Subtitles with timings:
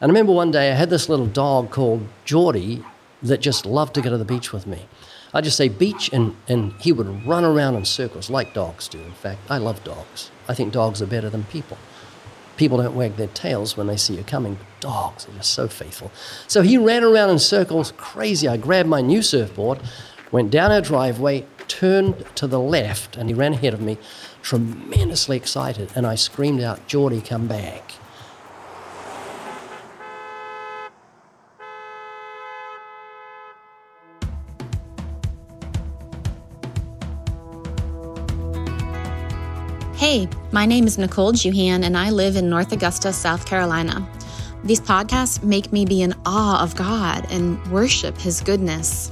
[0.00, 2.84] And I remember one day I had this little dog called Geordie
[3.22, 4.86] that just loved to go to the beach with me.
[5.32, 9.00] I'd just say beach, and, and he would run around in circles like dogs do.
[9.00, 10.30] In fact, I love dogs.
[10.48, 11.76] I think dogs are better than people.
[12.56, 15.66] People don't wag their tails when they see you coming, but dogs are just so
[15.66, 16.12] faithful.
[16.46, 18.46] So he ran around in circles, crazy.
[18.46, 19.80] I grabbed my new surfboard,
[20.30, 23.98] went down our driveway, turned to the left, and he ran ahead of me,
[24.42, 25.90] tremendously excited.
[25.96, 27.94] And I screamed out, Geordie, come back.
[40.14, 44.08] Hey, my name is Nicole Juhan, and I live in North Augusta, South Carolina.
[44.62, 49.10] These podcasts make me be in awe of God and worship His goodness.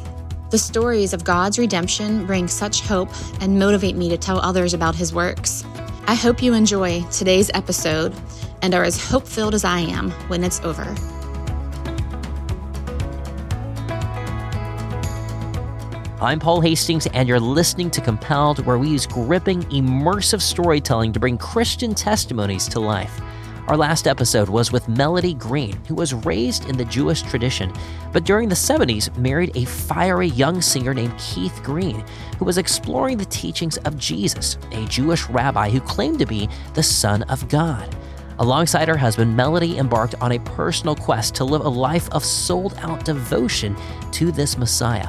[0.50, 3.08] The stories of God's redemption bring such hope
[3.40, 5.64] and motivate me to tell others about His works.
[6.06, 8.14] I hope you enjoy today's episode
[8.62, 10.94] and are as hope filled as I am when it's over.
[16.22, 21.18] I'm Paul Hastings, and you're listening to Compelled, where we use gripping, immersive storytelling to
[21.18, 23.20] bring Christian testimonies to life.
[23.66, 27.72] Our last episode was with Melody Green, who was raised in the Jewish tradition,
[28.12, 32.04] but during the 70s married a fiery young singer named Keith Green,
[32.38, 36.84] who was exploring the teachings of Jesus, a Jewish rabbi who claimed to be the
[36.84, 37.96] Son of God.
[38.38, 42.74] Alongside her husband, Melody embarked on a personal quest to live a life of sold
[42.78, 43.76] out devotion
[44.12, 45.08] to this Messiah.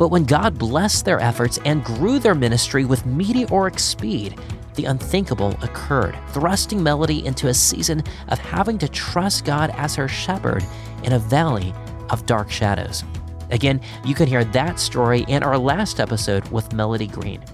[0.00, 4.34] But when God blessed their efforts and grew their ministry with meteoric speed,
[4.74, 10.08] the unthinkable occurred, thrusting Melody into a season of having to trust God as her
[10.08, 10.64] shepherd
[11.04, 11.74] in a valley
[12.08, 13.04] of dark shadows.
[13.50, 17.44] Again, you can hear that story in our last episode with Melody Green.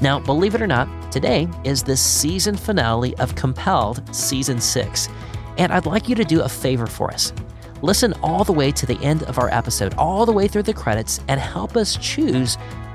[0.00, 5.08] Now, believe it or not, today is the season finale of Compelled Season 6.
[5.56, 7.32] And I'd like you to do a favor for us.
[7.82, 10.72] Listen all the way to the end of our episode, all the way through the
[10.72, 12.54] credits, and help us choose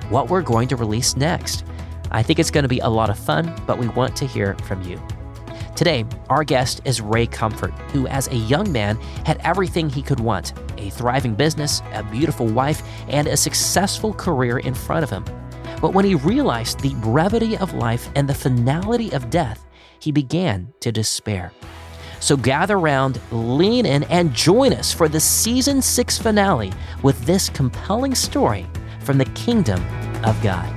[0.10, 1.66] what we're going to release next.
[2.10, 4.56] I think it's going to be a lot of fun, but we want to hear
[4.64, 5.02] from you.
[5.76, 8.96] Today, our guest is Ray Comfort, who, as a young man,
[9.26, 14.60] had everything he could want a thriving business, a beautiful wife, and a successful career
[14.60, 15.26] in front of him.
[15.82, 19.66] But when he realized the brevity of life and the finality of death,
[20.00, 21.52] he began to despair.
[22.28, 27.48] So gather around, lean in, and join us for the season six finale with this
[27.48, 28.66] compelling story
[29.00, 29.82] from the kingdom
[30.26, 30.68] of God.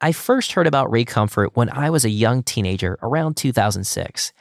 [0.00, 4.32] I first heard about Ray Comfort when I was a young teenager around 2006.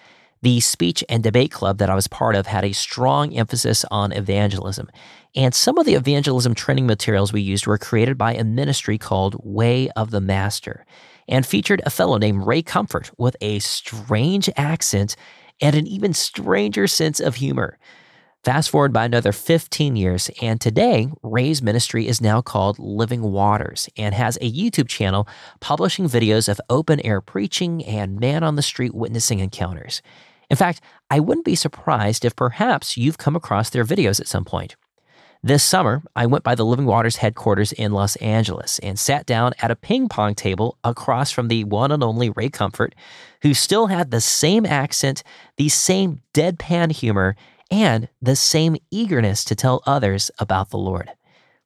[0.44, 4.12] The speech and debate club that I was part of had a strong emphasis on
[4.12, 4.90] evangelism.
[5.38, 9.38] And some of the evangelism training materials we used were created by a ministry called
[9.42, 10.86] Way of the Master
[11.30, 15.16] and featured a fellow named Ray Comfort with a strange accent
[15.62, 17.80] and an even stranger sense of humor.
[18.44, 23.88] Fast forward by another 15 years, and today, Ray's ministry is now called Living Waters
[23.96, 25.26] and has a YouTube channel
[25.62, 30.02] publishing videos of open air preaching and man on the street witnessing encounters.
[30.54, 34.46] In fact, I wouldn't be surprised if perhaps you've come across their videos at some
[34.46, 34.76] point.
[35.42, 39.54] This summer, I went by the Living Waters headquarters in Los Angeles and sat down
[39.64, 42.94] at a ping pong table across from the one and only Ray Comfort,
[43.42, 45.24] who still had the same accent,
[45.58, 47.36] the same deadpan humor,
[47.72, 51.10] and the same eagerness to tell others about the Lord.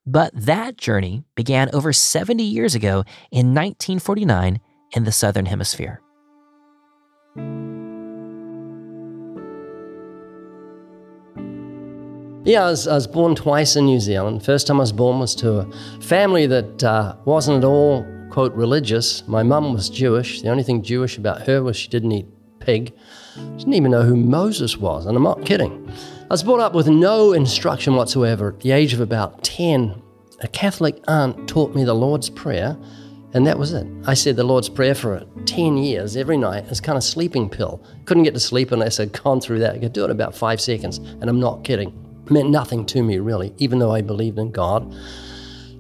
[0.06, 4.62] But that journey began over 70 years ago in 1949
[4.94, 6.00] in the Southern Hemisphere.
[12.48, 14.46] Yeah, I was, I was, born twice in New Zealand.
[14.46, 18.54] First time I was born was to a family that uh, wasn't at all, quote,
[18.54, 19.28] religious.
[19.28, 20.42] My mum was Jewish.
[20.44, 22.26] The only thing Jewish about her was she didn't eat
[22.62, 22.94] pig.
[23.36, 25.92] She didn't even know who Moses was, and I'm not kidding.
[26.22, 28.54] I was brought up with no instruction whatsoever.
[28.54, 30.02] At the age of about 10,
[30.40, 32.78] a Catholic aunt taught me the Lord's Prayer,
[33.34, 33.86] and that was it.
[34.06, 37.84] I said the Lord's Prayer for 10 years every night as kind of sleeping pill.
[38.06, 39.76] Couldn't get to sleep unless I'd gone through that.
[39.76, 43.04] I could do it in about five seconds, and I'm not kidding meant nothing to
[43.04, 44.94] me, really, even though I believed in God.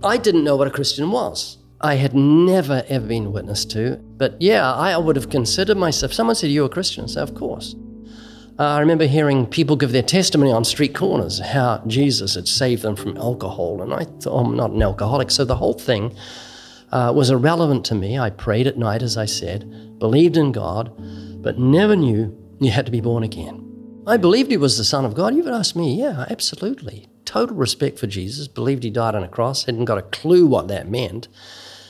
[0.03, 1.57] I didn't know what a Christian was.
[1.81, 3.97] I had never, ever been witness to.
[3.97, 6.13] But yeah, I would have considered myself.
[6.13, 7.03] Someone said, You're a Christian.
[7.03, 7.75] I said, Of course.
[8.59, 12.81] Uh, I remember hearing people give their testimony on street corners how Jesus had saved
[12.81, 13.83] them from alcohol.
[13.83, 15.29] And I thought, oh, I'm not an alcoholic.
[15.29, 16.15] So the whole thing
[16.91, 18.17] uh, was irrelevant to me.
[18.17, 20.91] I prayed at night, as I said, believed in God,
[21.43, 23.66] but never knew you had to be born again.
[24.07, 25.35] I believed he was the Son of God.
[25.35, 27.09] You would ask me, yeah, absolutely.
[27.25, 30.69] total respect for Jesus, believed he died on a cross, hadn't got a clue what
[30.69, 31.27] that meant.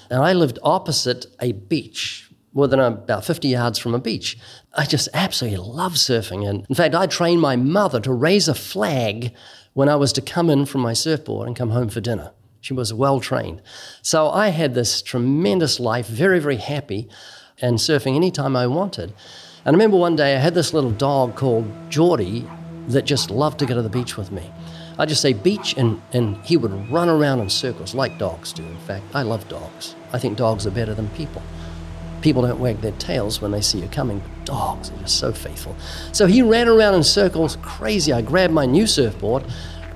[0.09, 4.37] And I lived opposite a beach, more than about 50 yards from a beach.
[4.73, 6.49] I just absolutely love surfing.
[6.49, 9.31] And in fact, I trained my mother to raise a flag
[9.73, 12.31] when I was to come in from my surfboard and come home for dinner.
[12.59, 13.61] She was well trained.
[14.01, 17.07] So I had this tremendous life, very, very happy,
[17.61, 19.13] and surfing anytime I wanted.
[19.67, 22.47] And I remember one day I had this little dog called Geordie
[22.87, 24.49] that just loved to go to the beach with me.
[24.97, 28.63] I'd just say beach, and, and he would run around in circles like dogs do.
[28.63, 29.93] In fact, I love dogs.
[30.13, 31.41] I think dogs are better than people.
[32.21, 34.19] People don't wag their tails when they see you coming.
[34.19, 35.75] But dogs are just so faithful.
[36.13, 38.13] So he ran around in circles, crazy.
[38.13, 39.43] I grabbed my new surfboard,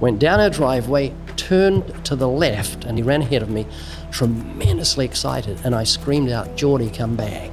[0.01, 3.65] went down our driveway, turned to the left, and he ran ahead of me,
[4.11, 5.61] tremendously excited.
[5.63, 7.51] And I screamed out, Geordie, come back.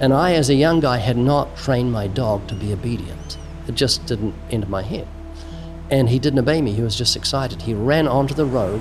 [0.00, 3.38] And I, as a young guy, had not trained my dog to be obedient.
[3.68, 5.06] It just didn't enter my head.
[5.90, 7.62] And he didn't obey me, he was just excited.
[7.62, 8.80] He ran onto the road,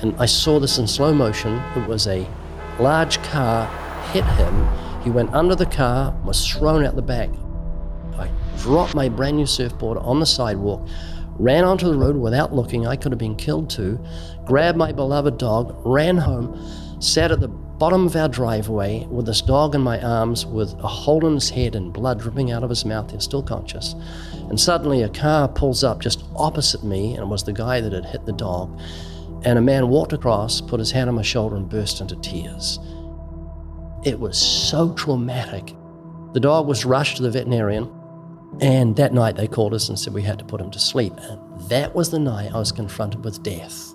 [0.00, 1.60] and I saw this in slow motion.
[1.76, 2.26] It was a
[2.78, 3.66] large car
[4.12, 4.68] hit him.
[5.02, 7.30] He went under the car, was thrown out the back.
[8.18, 10.88] I dropped my brand new surfboard on the sidewalk,
[11.38, 12.86] ran onto the road without looking.
[12.86, 14.00] I could have been killed too.
[14.44, 16.58] Grabbed my beloved dog, ran home,
[17.00, 20.88] sat at the bottom of our driveway with this dog in my arms with a
[20.88, 23.10] hole in his head and blood dripping out of his mouth.
[23.10, 23.94] He's still conscious.
[24.48, 27.92] And suddenly a car pulls up just opposite me, and it was the guy that
[27.92, 28.80] had hit the dog.
[29.44, 32.78] And a man walked across, put his hand on my shoulder, and burst into tears.
[34.04, 35.74] It was so traumatic.
[36.32, 37.92] The dog was rushed to the veterinarian,
[38.60, 41.12] and that night they called us and said we had to put him to sleep.
[41.18, 43.92] And that was the night I was confronted with death.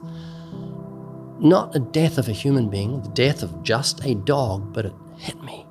[1.44, 4.94] Not the death of a human being, the death of just a dog, but it
[5.18, 5.66] hit me.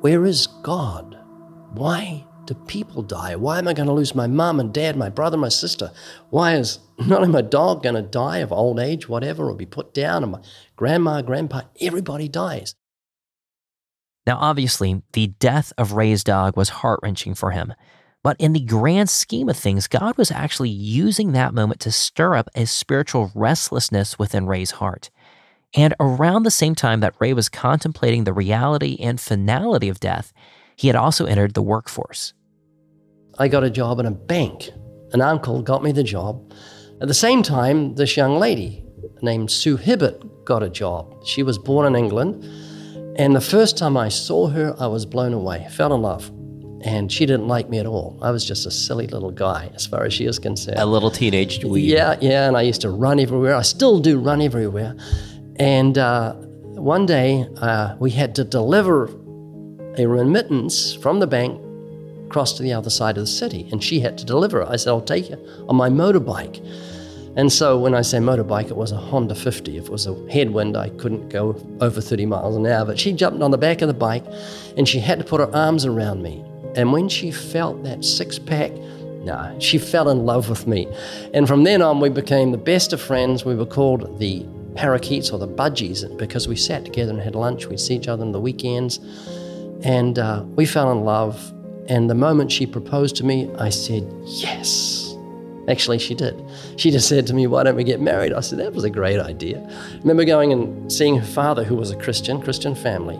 [0.00, 1.18] Where is God?
[1.72, 3.34] Why do people die?
[3.34, 5.90] Why am I going to lose my mom and dad, my brother, my sister?
[6.30, 9.66] Why is not only my dog going to die of old age, whatever, or be
[9.66, 10.40] put down, and my
[10.76, 12.76] grandma, grandpa, everybody dies.
[14.28, 17.74] Now, obviously, the death of Ray's dog was heart wrenching for him.
[18.24, 22.34] But in the grand scheme of things, God was actually using that moment to stir
[22.34, 25.10] up a spiritual restlessness within Ray's heart.
[25.74, 30.32] And around the same time that Ray was contemplating the reality and finality of death,
[30.74, 32.32] he had also entered the workforce.
[33.38, 34.70] I got a job in a bank.
[35.12, 36.50] An uncle got me the job.
[37.02, 38.86] At the same time, this young lady
[39.20, 41.26] named Sue Hibbert got a job.
[41.26, 42.42] She was born in England.
[43.18, 46.30] And the first time I saw her, I was blown away, fell in love
[46.84, 48.18] and she didn't like me at all.
[48.20, 50.78] I was just a silly little guy as far as she is concerned.
[50.78, 51.86] A little teenage dweeb.
[51.86, 53.54] Yeah, yeah, and I used to run everywhere.
[53.54, 54.94] I still do run everywhere.
[55.56, 59.06] And uh, one day uh, we had to deliver
[59.96, 61.58] a remittance from the bank
[62.26, 64.68] across to the other side of the city, and she had to deliver it.
[64.68, 65.38] I said, I'll take you
[65.68, 66.60] on my motorbike.
[67.36, 69.78] And so when I say motorbike, it was a Honda 50.
[69.78, 72.84] If it was a headwind, I couldn't go over 30 miles an hour.
[72.84, 74.24] But she jumped on the back of the bike
[74.76, 76.44] and she had to put her arms around me.
[76.76, 80.86] And when she felt that six pack, no, she fell in love with me.
[81.32, 83.44] And from then on, we became the best of friends.
[83.44, 87.66] We were called the parakeets or the budgies because we sat together and had lunch.
[87.66, 88.98] We'd see each other on the weekends.
[89.82, 91.52] And uh, we fell in love.
[91.88, 95.04] And the moment she proposed to me, I said, yes.
[95.68, 96.42] Actually, she did.
[96.76, 98.34] She just said to me, Why don't we get married?
[98.34, 99.66] I said, That was a great idea.
[99.66, 103.18] I remember going and seeing her father, who was a Christian, Christian family.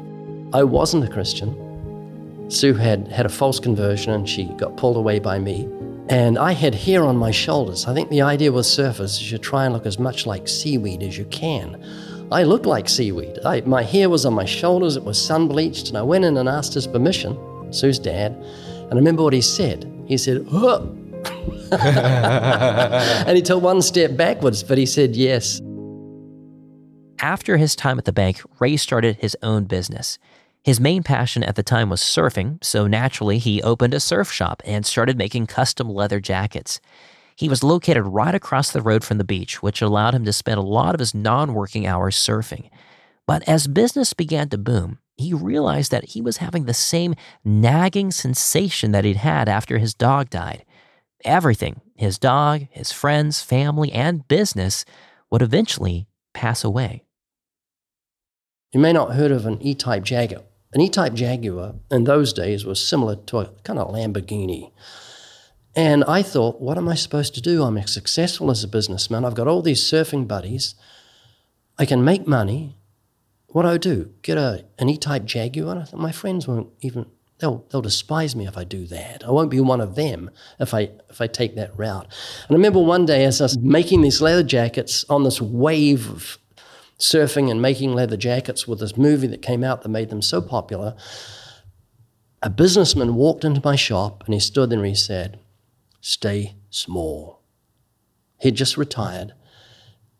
[0.52, 1.56] I wasn't a Christian.
[2.48, 5.68] Sue had had a false conversion and she got pulled away by me.
[6.08, 7.86] And I had hair on my shoulders.
[7.86, 11.02] I think the idea with surfers is you try and look as much like seaweed
[11.02, 11.82] as you can.
[12.30, 13.38] I looked like seaweed.
[13.44, 16.36] I, my hair was on my shoulders, it was sun bleached, and I went in
[16.36, 17.38] and asked his permission,
[17.72, 18.32] Sue's dad.
[18.32, 19.90] And I remember what he said.
[20.06, 20.46] He said,
[21.72, 25.60] and he took one step backwards, but he said yes.
[27.18, 30.18] After his time at the bank, Ray started his own business.
[30.64, 34.62] His main passion at the time was surfing, so naturally he opened a surf shop
[34.64, 36.80] and started making custom leather jackets.
[37.36, 40.58] He was located right across the road from the beach, which allowed him to spend
[40.58, 42.70] a lot of his non working hours surfing.
[43.26, 48.10] But as business began to boom, he realized that he was having the same nagging
[48.10, 50.64] sensation that he'd had after his dog died.
[51.26, 54.86] Everything his dog, his friends, family, and business
[55.30, 57.04] would eventually pass away.
[58.72, 60.42] You may not have heard of an E type Jaguar.
[60.74, 64.72] An E Type Jaguar in those days was similar to a kind of Lamborghini.
[65.76, 67.62] And I thought, what am I supposed to do?
[67.62, 69.24] I'm successful as a businessman.
[69.24, 70.74] I've got all these surfing buddies.
[71.78, 72.76] I can make money.
[73.46, 74.12] What do I do?
[74.22, 75.78] Get a, an E Type Jaguar?
[75.78, 77.06] I thought my friends won't even,
[77.38, 79.24] they'll, they'll despise me if I do that.
[79.24, 80.28] I won't be one of them
[80.58, 82.06] if I, if I take that route.
[82.48, 86.10] And I remember one day as I was making these leather jackets on this wave
[86.10, 86.38] of
[87.04, 90.40] surfing and making leather jackets with this movie that came out that made them so
[90.40, 90.96] popular,
[92.42, 95.38] a businessman walked into my shop and he stood there and he said,
[96.00, 97.42] Stay small.
[98.40, 99.32] He'd just retired.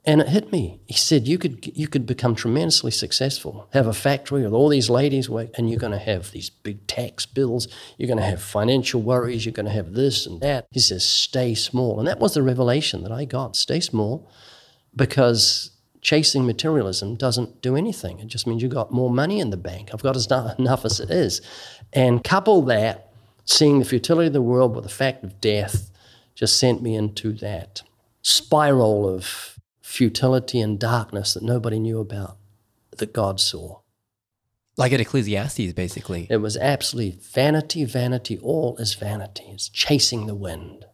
[0.07, 0.81] And it hit me.
[0.87, 4.91] He said, you could, you could become tremendously successful, have a factory with all these
[4.91, 7.69] ladies, work, and you're going to have these big tax bills.
[7.97, 9.47] You're going to have financial worries.
[9.47, 10.67] You're going to have this and that.
[10.71, 11.99] He says, stay small.
[11.99, 14.31] And that was the revelation that I got stay small
[14.95, 15.74] because
[16.05, 18.21] chasing materialism doesn't do anything.
[18.21, 19.91] It just means you've got more money in the bank.
[19.93, 20.17] I've got
[20.59, 21.41] enough as it is.
[21.93, 23.11] And couple that,
[23.45, 25.91] seeing the futility of the world with the fact of death,
[26.35, 27.83] just sent me into that
[28.23, 32.37] spiral of futility and darkness that nobody knew about
[32.99, 33.81] that God saw.
[34.77, 36.27] Like at Ecclesiastes, basically.
[36.29, 39.45] It was absolutely vanity, vanity, all is vanity.
[39.49, 40.85] It's chasing the wind.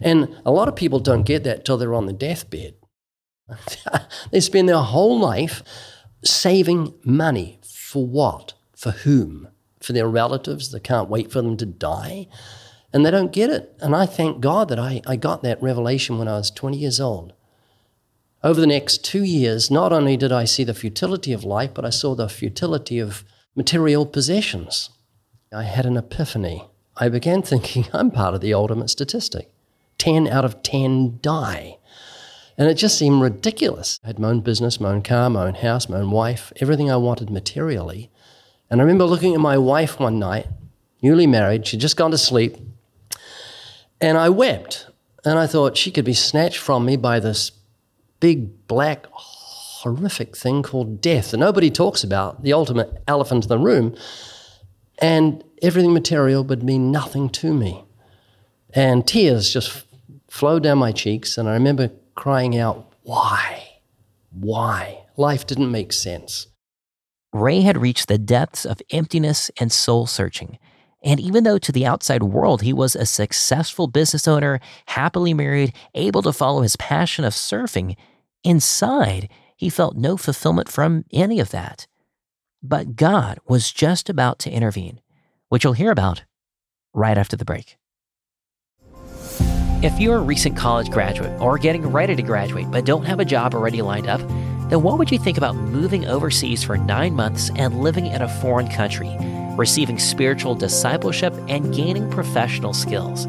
[0.00, 2.74] And a lot of people don't get that till they're on the deathbed.
[4.30, 5.62] they spend their whole life
[6.24, 8.54] saving money for what?
[8.74, 9.48] For whom?
[9.80, 12.28] For their relatives that can't wait for them to die?
[12.92, 13.74] And they don't get it.
[13.80, 17.00] And I thank God that I, I got that revelation when I was 20 years
[17.00, 17.32] old.
[18.42, 21.84] Over the next two years, not only did I see the futility of life, but
[21.84, 23.24] I saw the futility of
[23.54, 24.90] material possessions.
[25.52, 26.64] I had an epiphany.
[26.96, 29.50] I began thinking I'm part of the ultimate statistic.
[29.98, 31.78] 10 out of 10 die.
[32.58, 34.00] And it just seemed ridiculous.
[34.02, 36.90] I had my own business, my own car, my own house, my own wife, everything
[36.90, 38.10] I wanted materially.
[38.70, 40.46] And I remember looking at my wife one night,
[41.02, 42.56] newly married, she'd just gone to sleep,
[44.00, 44.86] and I wept.
[45.24, 47.50] And I thought she could be snatched from me by this
[48.20, 53.58] big, black, horrific thing called death that nobody talks about, the ultimate elephant in the
[53.58, 53.96] room.
[54.98, 57.84] And everything material would mean nothing to me.
[58.72, 59.84] And tears just
[60.28, 61.36] flowed down my cheeks.
[61.36, 63.80] And I remember crying out, Why?
[64.32, 65.04] Why?
[65.16, 66.48] Life didn't make sense.
[67.32, 70.58] Ray had reached the depths of emptiness and soul searching.
[71.02, 75.72] And even though to the outside world he was a successful business owner, happily married,
[75.94, 77.96] able to follow his passion of surfing,
[78.42, 81.86] inside he felt no fulfillment from any of that.
[82.62, 85.00] But God was just about to intervene,
[85.48, 86.24] which you'll hear about
[86.92, 87.76] right after the break.
[89.82, 93.24] If you're a recent college graduate or getting ready to graduate but don't have a
[93.24, 94.20] job already lined up,
[94.68, 98.28] then what would you think about moving overseas for nine months and living in a
[98.40, 99.16] foreign country?
[99.56, 103.26] receiving spiritual discipleship, and gaining professional skills.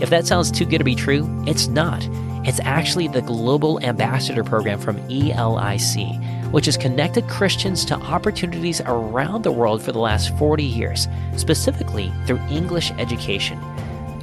[0.00, 2.06] If that sounds too good to be true, it's not.
[2.46, 9.42] It's actually the Global Ambassador Program from ELIC, which has connected Christians to opportunities around
[9.42, 13.60] the world for the last 40 years, specifically through English education.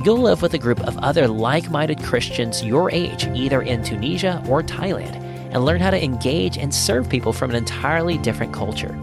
[0.06, 4.40] You'll live with a group of other like minded Christians your age, either in Tunisia
[4.48, 5.16] or Thailand,
[5.52, 8.96] and learn how to engage and serve people from an entirely different culture.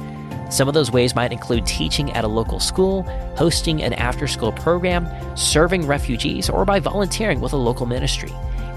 [0.49, 3.02] Some of those ways might include teaching at a local school,
[3.37, 8.30] hosting an after school program, serving refugees, or by volunteering with a local ministry.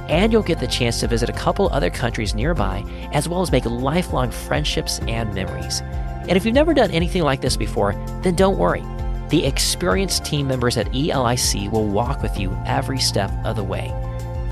[0.09, 3.51] And you'll get the chance to visit a couple other countries nearby, as well as
[3.51, 5.81] make lifelong friendships and memories.
[6.27, 8.81] And if you've never done anything like this before, then don't worry.
[9.29, 13.91] The experienced team members at ELIC will walk with you every step of the way.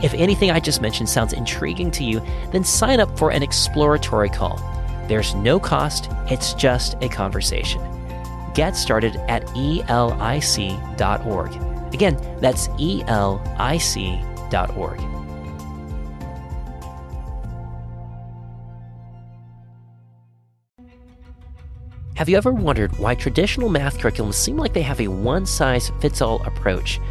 [0.01, 4.29] If anything I just mentioned sounds intriguing to you, then sign up for an exploratory
[4.29, 4.57] call.
[5.07, 7.81] There's no cost, it's just a conversation.
[8.53, 9.93] Get started at elic.org.
[11.93, 13.13] Again, that's elic.org.
[22.23, 25.91] Have you ever wondered why traditional math curriculums seem like they have a one size
[25.99, 27.01] fits all approach?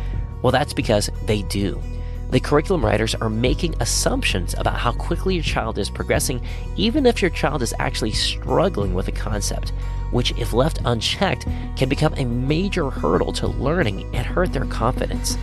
[0.40, 1.83] Well, that's because they do
[2.31, 6.40] the curriculum writers are making assumptions about how quickly your child is progressing,
[6.76, 9.75] even if your child is actually struggling with a concept,
[10.12, 15.37] which, if left unchecked, can become a major hurdle to learning and hurt their confidence.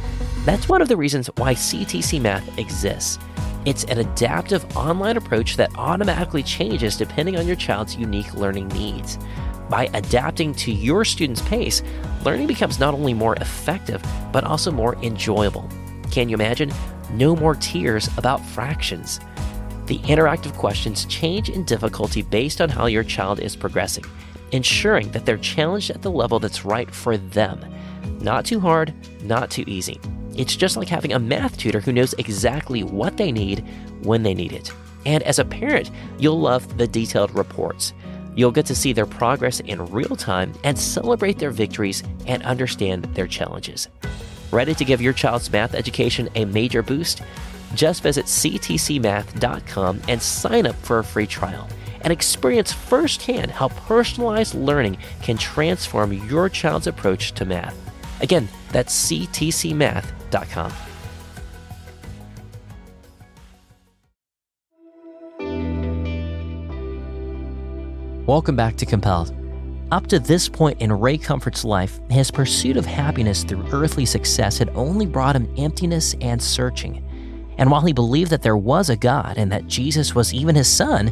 [0.46, 3.20] That's one of the reasons why CTC Math exists.
[3.66, 9.20] It's an adaptive online approach that automatically changes depending on your child's unique learning needs.
[9.70, 11.84] By adapting to your student's pace,
[12.26, 15.70] learning becomes not only more effective, but also more enjoyable.
[16.12, 16.72] Can you imagine?
[17.14, 19.20] No more tears about fractions.
[19.86, 24.06] The interactive questions change in difficulty based on how your child is progressing,
[24.52, 27.64] ensuring that they're challenged at the level that's right for them.
[28.22, 30.00] Not too hard, not too easy.
[30.36, 33.64] It's just like having a math tutor who knows exactly what they need
[34.04, 34.72] when they need it.
[35.06, 37.94] And as a parent, you'll love the detailed reports.
[38.36, 43.06] You'll get to see their progress in real time and celebrate their victories and understand
[43.16, 43.88] their challenges.
[44.52, 47.22] Ready to give your child's math education a major boost?
[47.76, 51.68] Just visit ctcmath.com and sign up for a free trial
[52.02, 57.76] and experience firsthand how personalized learning can transform your child's approach to math.
[58.22, 60.89] Again, that's ctcmath.com.
[68.30, 69.34] Welcome back to Compelled.
[69.92, 74.60] Up to this point in Ray Comfort's life, his pursuit of happiness through earthly success
[74.60, 77.04] had only brought him emptiness and searching.
[77.58, 80.68] And while he believed that there was a God and that Jesus was even his
[80.68, 81.12] son,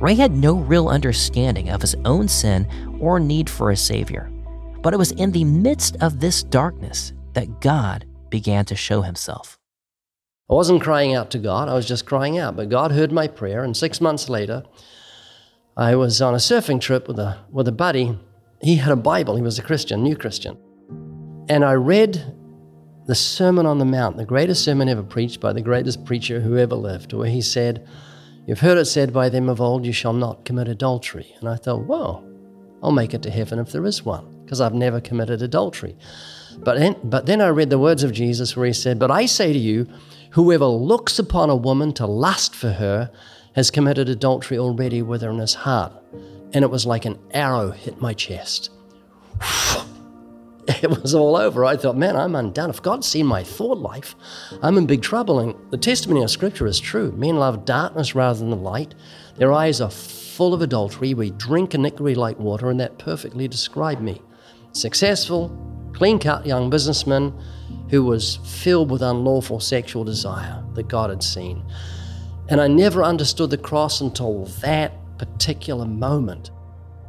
[0.00, 2.66] Ray had no real understanding of his own sin
[2.98, 4.32] or need for a Savior.
[4.80, 9.58] But it was in the midst of this darkness that God began to show himself.
[10.48, 12.56] I wasn't crying out to God, I was just crying out.
[12.56, 14.62] But God heard my prayer, and six months later,
[15.76, 18.16] I was on a surfing trip with a, with a buddy.
[18.62, 20.56] He had a Bible, he was a Christian, new Christian.
[21.48, 22.34] And I read
[23.06, 26.56] the Sermon on the Mount, the greatest sermon ever preached by the greatest preacher who
[26.56, 27.86] ever lived, where he said,
[28.46, 31.34] You've heard it said by them of old, you shall not commit adultery.
[31.40, 32.24] And I thought, well,
[32.82, 35.96] I'll make it to heaven if there is one, because I've never committed adultery.
[36.58, 39.26] But then, but then I read the words of Jesus where he said, But I
[39.26, 39.88] say to you,
[40.30, 43.10] whoever looks upon a woman to lust for her
[43.54, 45.92] has committed adultery already with her in his heart.
[46.52, 48.70] And it was like an arrow hit my chest.
[50.68, 51.64] it was all over.
[51.64, 52.70] I thought, man, I'm undone.
[52.70, 54.14] If God's seen my thought life,
[54.62, 55.40] I'm in big trouble.
[55.40, 57.12] And the testimony of Scripture is true.
[57.12, 58.94] Men love darkness rather than the light.
[59.36, 61.14] Their eyes are full of adultery.
[61.14, 64.22] We drink iniquity like water, and that perfectly described me.
[64.72, 65.56] Successful,
[65.92, 67.32] clean cut young businessman
[67.90, 71.64] who was filled with unlawful sexual desire that God had seen.
[72.48, 76.50] And I never understood the cross until that particular moment.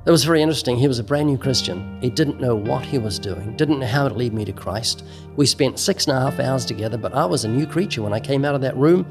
[0.06, 0.78] It was very interesting.
[0.78, 2.00] He was a brand new Christian.
[2.00, 5.04] He didn't know what he was doing, didn't know how to lead me to Christ.
[5.36, 8.14] We spent six and a half hours together, but I was a new creature when
[8.14, 9.08] I came out of that room,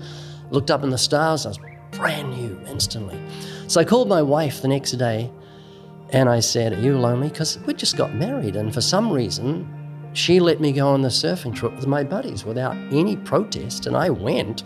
[0.51, 1.59] looked up in the stars, I was
[1.91, 3.21] brand new instantly.
[3.67, 5.31] So I called my wife the next day
[6.11, 7.29] and I said, Are you lonely?
[7.29, 9.69] Because we just got married, and for some reason,
[10.13, 13.97] she let me go on the surfing trip with my buddies without any protest, and
[13.97, 14.63] I went.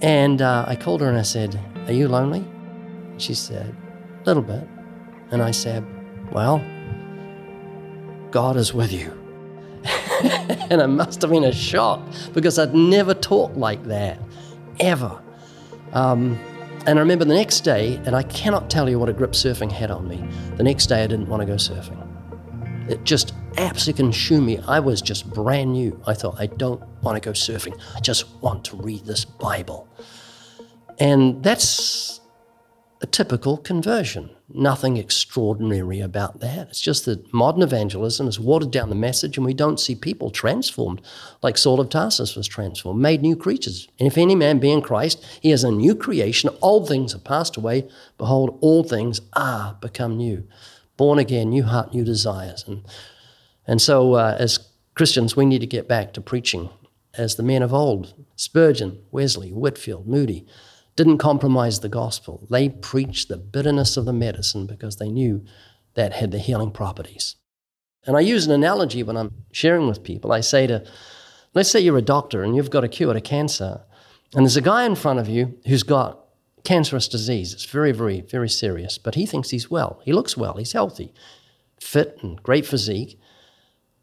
[0.00, 2.46] And uh, I called her and I said, Are you lonely?
[3.16, 3.74] She said,
[4.22, 4.66] A little bit.
[5.30, 5.84] And I said,
[6.32, 6.64] Well,
[8.30, 9.12] God is with you.
[10.70, 12.00] and it must have been a shock
[12.32, 14.20] because I'd never talked like that,
[14.80, 15.22] ever.
[15.92, 16.38] Um,
[16.86, 19.70] and I remember the next day, and I cannot tell you what a grip surfing
[19.70, 20.24] had on me.
[20.56, 21.98] The next day, I didn't want to go surfing.
[22.88, 24.58] It just absolutely consumed me.
[24.66, 26.00] I was just brand new.
[26.06, 27.78] I thought, I don't want to go surfing.
[27.96, 29.88] I just want to read this Bible.
[30.98, 32.20] And that's
[33.00, 34.30] a typical conversion.
[34.48, 36.68] Nothing extraordinary about that.
[36.68, 40.30] It's just that modern evangelism has watered down the message, and we don't see people
[40.30, 41.02] transformed
[41.42, 43.88] like Saul of Tarsus was transformed, made new creatures.
[43.98, 46.50] And if any man be in Christ, he is a new creation.
[46.62, 47.88] Old things have passed away.
[48.16, 50.48] Behold, all things are become new
[50.98, 52.64] born again, new heart, new desires.
[52.66, 52.84] And,
[53.68, 54.58] and so, uh, as
[54.94, 56.70] Christians, we need to get back to preaching
[57.16, 60.46] as the men of old Spurgeon, Wesley, Whitefield, Moody
[60.96, 62.44] didn't compromise the gospel.
[62.50, 65.44] They preached the bitterness of the medicine because they knew
[65.94, 67.36] that had the healing properties.
[68.04, 70.32] And I use an analogy when I'm sharing with people.
[70.32, 70.84] I say to,
[71.54, 73.82] let's say you're a doctor and you've got a cure to cancer,
[74.34, 76.18] and there's a guy in front of you who's got
[76.64, 77.52] cancerous disease.
[77.52, 78.98] It's very, very, very serious.
[78.98, 80.00] But he thinks he's well.
[80.04, 80.54] He looks well.
[80.54, 81.14] He's healthy,
[81.80, 83.17] fit, and great physique.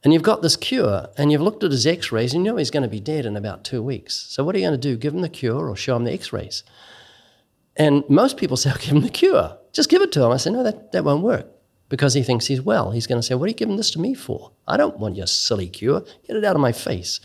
[0.05, 2.57] And you've got this cure, and you've looked at his x rays, and you know
[2.57, 4.15] he's going to be dead in about two weeks.
[4.29, 4.95] So, what are you going to do?
[4.95, 6.63] Give him the cure or show him the x rays?
[7.75, 9.57] And most people say, I'll give him the cure.
[9.73, 10.31] Just give it to him.
[10.31, 11.47] I say, no, that, that won't work
[11.89, 12.91] because he thinks he's well.
[12.91, 14.51] He's going to say, What are you giving this to me for?
[14.67, 16.01] I don't want your silly cure.
[16.27, 17.19] Get it out of my face.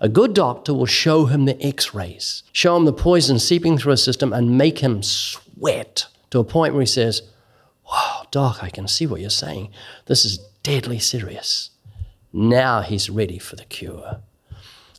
[0.00, 3.92] A good doctor will show him the x rays, show him the poison seeping through
[3.92, 7.22] his system, and make him sweat to a point where he says,
[7.88, 9.70] Wow, doc, I can see what you're saying.
[10.06, 11.70] This is deadly serious.
[12.36, 14.20] Now he's ready for the cure.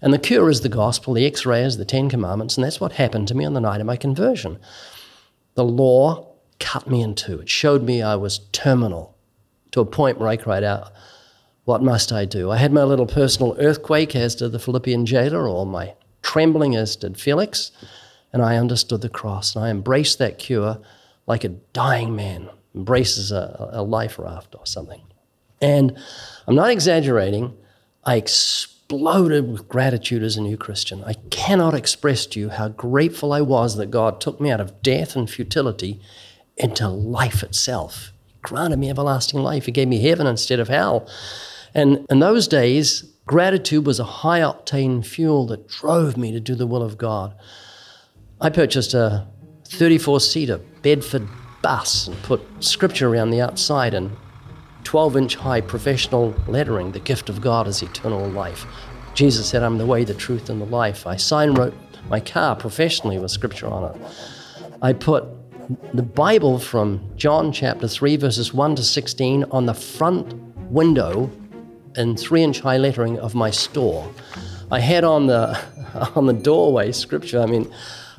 [0.02, 2.82] And the cure is the gospel, the x ray is the Ten Commandments, and that's
[2.82, 4.58] what happened to me on the night of my conversion.
[5.54, 7.42] The law cut me in two.
[7.42, 9.16] It showed me I was terminal
[9.70, 10.92] to a point where I cried out,
[11.66, 12.50] what must I do?
[12.50, 16.96] I had my little personal earthquake, as did the Philippian jailer, or my trembling, as
[16.96, 17.72] did Felix,
[18.34, 19.56] and I understood the cross.
[19.56, 20.80] And I embraced that cure
[21.28, 25.04] like a dying man embraces a, a life raft or something.
[25.62, 25.98] And
[26.48, 27.56] I'm not exaggerating,
[28.04, 31.04] I exploded with gratitude as a new Christian.
[31.04, 34.82] I cannot express to you how grateful I was that God took me out of
[34.82, 36.00] death and futility
[36.56, 38.14] into life itself.
[38.28, 39.66] He granted me everlasting life.
[39.66, 41.10] He gave me heaven instead of hell.
[41.74, 46.56] And in those days, gratitude was a high octane fuel that drove me to do
[46.56, 47.36] the will of God.
[48.40, 49.28] I purchased a
[49.66, 51.28] 34 seater Bedford
[51.62, 54.16] bus and put scripture around the outside and
[54.88, 58.66] 12 inch high professional lettering The gift of God is eternal life.
[59.16, 61.06] Jesus said, I'm the way, the truth, and the life.
[61.06, 61.74] I sign wrote
[62.08, 64.02] my car professionally with scripture on it.
[64.82, 65.26] I put
[65.94, 70.34] the Bible from John chapter 3, verses 1 to 16 on the front
[70.72, 71.30] window
[71.98, 74.10] in three inch high lettering of my store.
[74.72, 75.60] I had on the,
[76.16, 77.42] on the doorway scripture.
[77.42, 77.70] I mean,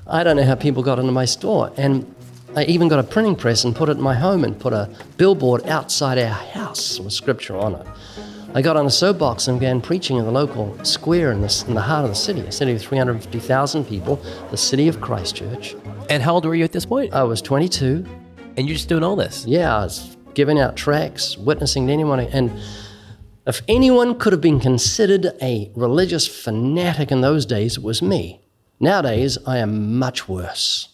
[0.07, 1.73] I don't know how people got into my store.
[1.79, 2.15] And
[2.59, 4.91] I even got a printing press and put it in my home and put a
[5.17, 7.87] billboard outside our house with scripture on it.
[8.53, 11.75] I got on a soapbox and began preaching in the local square in the, in
[11.75, 14.17] the heart of the city, a city of 350,000 people,
[14.51, 15.77] the city of Christchurch.
[16.11, 17.15] And how old were you at this point?
[17.15, 18.05] I was 22.
[18.57, 19.47] And you're just doing all this?
[19.47, 22.19] Yeah, I was giving out tracts, witnessing to anyone.
[22.19, 22.59] And
[23.47, 28.41] if anyone could have been considered a religious fanatic in those days, it was me.
[28.81, 30.89] Nowadays, I am much worse.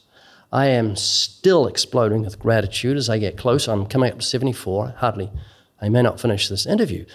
[0.54, 3.66] I am still exploding with gratitude as I get close.
[3.66, 5.32] I'm coming up to 74, hardly.
[5.82, 7.06] I may not finish this interview.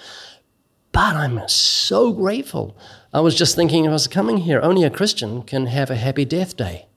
[0.92, 2.78] But I'm so grateful.
[3.14, 6.26] I was just thinking I was coming here, only a Christian can have a happy
[6.26, 6.88] death day.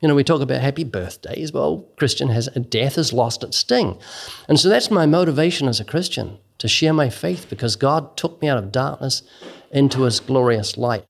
[0.00, 1.52] You know, we talk about happy birthdays.
[1.52, 3.98] Well, Christian has a death has lost its sting.
[4.46, 8.40] And so that's my motivation as a Christian to share my faith because God took
[8.40, 9.24] me out of darkness
[9.72, 11.07] into his glorious light.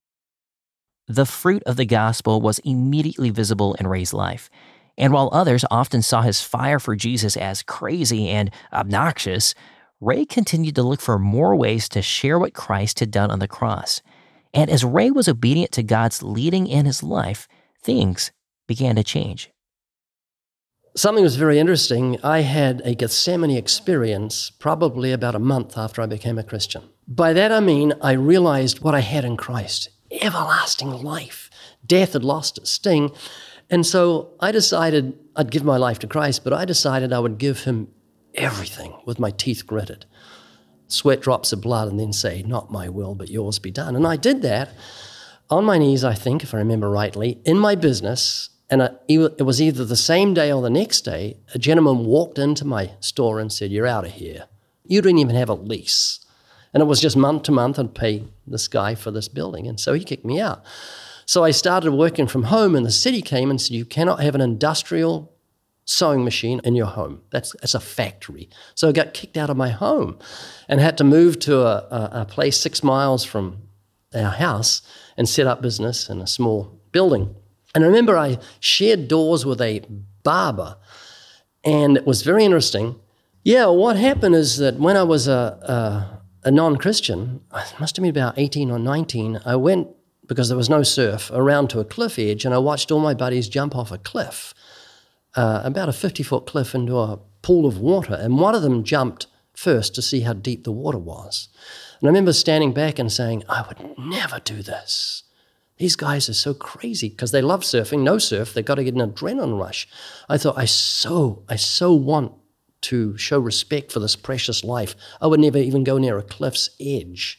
[1.11, 4.51] The fruit of the gospel was immediately visible in Ray's life.
[4.99, 9.55] And while others often saw his fire for Jesus as crazy and obnoxious,
[10.03, 13.49] Ray continued to look for more ways to share what Christ had done on the
[13.49, 14.03] cross.
[14.53, 17.49] And as Ray was obedient to God's leading in his life,
[17.83, 18.31] things
[18.67, 19.51] began to change.
[20.95, 22.19] Something was very interesting.
[22.23, 26.83] I had a Gethsemane experience probably about a month after I became a Christian.
[27.07, 31.51] By that I mean I realized what I had in Christ everlasting life.
[31.87, 33.13] Death had lost its sting.
[33.71, 37.39] And so I decided I'd give my life to Christ, but I decided I would
[37.39, 37.89] give him
[38.35, 40.07] everything with my teeth gritted,
[40.87, 43.97] sweat drops of blood, and then say, Not my will, but yours be done.
[43.97, 44.71] And I did that
[45.51, 48.51] on my knees, I think, if I remember rightly, in my business.
[48.71, 52.67] And it was either the same day or the next day, a gentleman walked into
[52.67, 54.45] my store and said, You're out of here.
[54.85, 56.21] You didn't even have a lease.
[56.75, 59.67] And it was just month to month, I'd pay this guy for this building.
[59.67, 60.63] And so he kicked me out.
[61.25, 64.35] So I started working from home, and the city came and said, You cannot have
[64.35, 65.33] an industrial
[65.85, 67.23] sewing machine in your home.
[67.31, 68.49] That's, that's a factory.
[68.75, 70.19] So I got kicked out of my home
[70.69, 73.63] and had to move to a, a, a place six miles from
[74.15, 74.83] our house
[75.17, 77.35] and set up business in a small building.
[77.75, 79.83] And I remember I shared doors with a
[80.23, 80.77] barber,
[81.65, 82.99] and it was very interesting.
[83.45, 86.18] Yeah, what happened is that when I was a, a,
[86.49, 89.89] a non Christian, I must have been about 18 or 19, I went,
[90.27, 93.13] because there was no surf, around to a cliff edge and I watched all my
[93.13, 94.55] buddies jump off a cliff
[95.35, 98.83] uh, about a 50 foot cliff into a pool of water, and one of them
[98.83, 101.49] jumped first to see how deep the water was.
[102.01, 105.25] And I remember standing back and saying, I would never do this.
[105.77, 108.95] These guys are so crazy because they love surfing, no surf, they've got to get
[108.95, 109.87] an adrenaline rush.
[110.31, 112.33] I thought, I so, I so want
[112.83, 114.95] to show respect for this precious life.
[115.21, 117.39] I would never even go near a cliff's edge.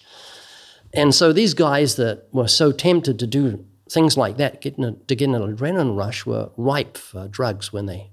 [0.94, 4.92] And so these guys that were so tempted to do things like that, getting a,
[4.94, 8.12] to get an adrenaline rush, were ripe for drugs when they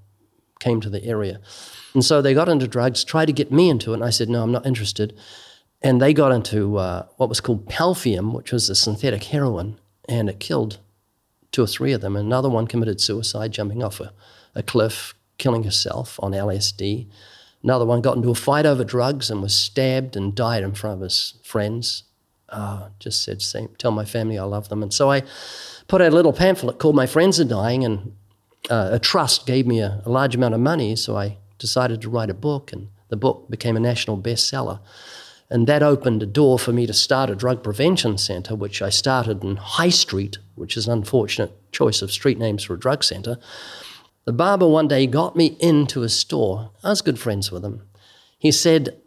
[0.60, 1.40] came to the area.
[1.94, 4.28] And so they got into drugs, tried to get me into it, and I said,
[4.28, 5.16] no, I'm not interested.
[5.82, 10.28] And they got into uh, what was called Palfium, which was a synthetic heroin, and
[10.28, 10.78] it killed
[11.52, 12.16] two or three of them.
[12.16, 14.12] Another one committed suicide, jumping off a,
[14.54, 17.06] a cliff, killing herself on LSD.
[17.62, 20.96] Another one got into a fight over drugs and was stabbed and died in front
[20.96, 22.04] of his friends
[22.48, 23.40] uh, just said,
[23.78, 24.82] tell my family I love them.
[24.82, 25.22] And so I
[25.88, 28.14] put out a little pamphlet called My Friends Are Dying, and
[28.70, 32.10] uh, a trust gave me a, a, large amount of money, so I decided to
[32.10, 34.80] write a book, and the book became a national bestseller.
[35.48, 38.90] And that opened a door for me to start a drug prevention center, which I
[38.90, 43.04] started in High Street, which is an unfortunate choice of street names for a drug
[43.04, 43.38] center.
[44.26, 46.72] The barber one day got me into a store.
[46.84, 47.82] I was good friends with him.
[48.38, 49.00] He said,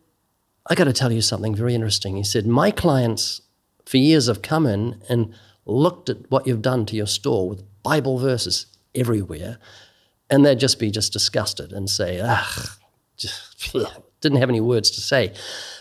[0.66, 2.16] I got to tell you something very interesting.
[2.16, 3.42] He said, My clients
[3.86, 5.34] for years have come in and
[5.66, 9.58] looked at what you've done to your store with Bible verses everywhere,
[10.30, 12.70] and they'd just be just disgusted and say, ugh,
[13.18, 13.74] just,
[14.22, 15.34] didn't have any words to say.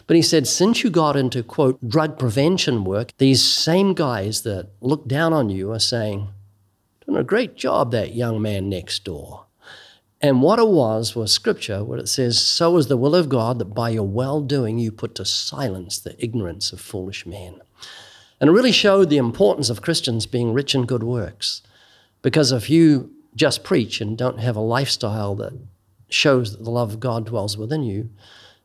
[0.06, 4.70] But he said, since you got into, quote, drug prevention work, these same guys that
[4.80, 6.28] look down on you are saying,
[7.08, 9.46] doing a great job, that young man next door.
[10.20, 13.58] And what it was was scripture, where it says, So is the will of God
[13.58, 17.60] that by your well doing you put to silence the ignorance of foolish men.
[18.40, 21.62] And it really showed the importance of Christians being rich in good works.
[22.20, 25.52] Because if you just preach and don't have a lifestyle that
[26.10, 28.10] shows that the love of God dwells within you,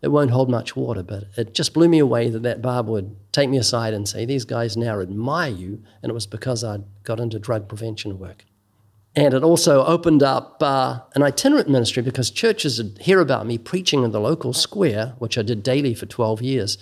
[0.04, 1.02] it won't hold much water.
[1.02, 4.26] But it just blew me away that that barb would take me aside and say,
[4.26, 5.82] These guys now admire you.
[6.04, 8.46] And it was because I'd got into drug prevention work.
[9.16, 13.58] And it also opened up uh, an itinerant ministry because churches would hear about me
[13.58, 16.78] preaching in the local square, which I did daily for 12 years.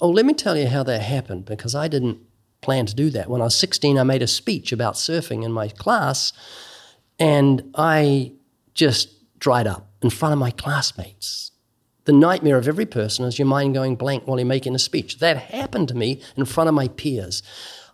[0.00, 2.18] Oh, let me tell you how that happened because I didn't
[2.60, 3.30] plan to do that.
[3.30, 6.32] When I was 16, I made a speech about surfing in my class,
[7.18, 8.32] and I
[8.74, 11.51] just dried up in front of my classmates.
[12.04, 15.18] The nightmare of every person is your mind going blank while you're making a speech.
[15.20, 17.42] That happened to me in front of my peers.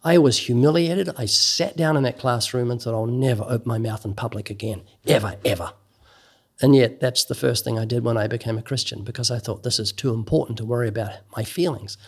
[0.03, 1.11] I was humiliated.
[1.19, 4.49] I sat down in that classroom and thought, I'll never open my mouth in public
[4.49, 5.73] again, ever, ever.
[6.61, 9.39] And yet, that's the first thing I did when I became a Christian because I
[9.39, 11.99] thought this is too important to worry about my feelings.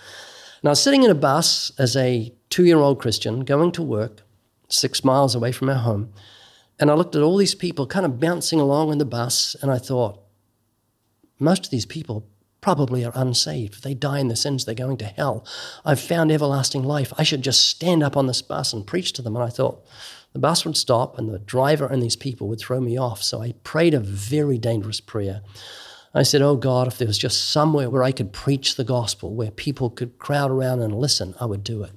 [0.62, 4.22] Was sitting in a bus as a two year old Christian going to work
[4.68, 6.12] six miles away from our home.
[6.78, 9.70] And I looked at all these people kind of bouncing along in the bus, and
[9.70, 10.22] I thought,
[11.40, 12.28] most of these people
[12.60, 13.74] probably are unsaved.
[13.74, 15.46] If they die in their sins, they're going to hell.
[15.84, 17.12] I've found everlasting life.
[17.16, 19.34] I should just stand up on this bus and preach to them.
[19.34, 19.84] And I thought,
[20.32, 23.22] the bus would stop, and the driver and these people would throw me off.
[23.22, 25.42] So I prayed a very dangerous prayer.
[26.14, 29.34] I said, Oh God, if there was just somewhere where I could preach the gospel,
[29.34, 31.92] where people could crowd around and listen, I would do it.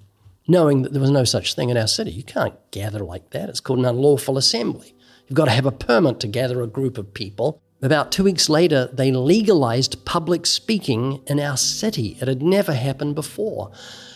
[0.48, 2.12] Knowing that there was no such thing in our city.
[2.12, 3.50] You can't gather like that.
[3.50, 4.96] It's called an unlawful assembly.
[5.28, 7.62] You've got to have a permit to gather a group of people.
[7.84, 12.18] About two weeks later, they legalized public speaking in our city.
[12.22, 13.72] It had never happened before.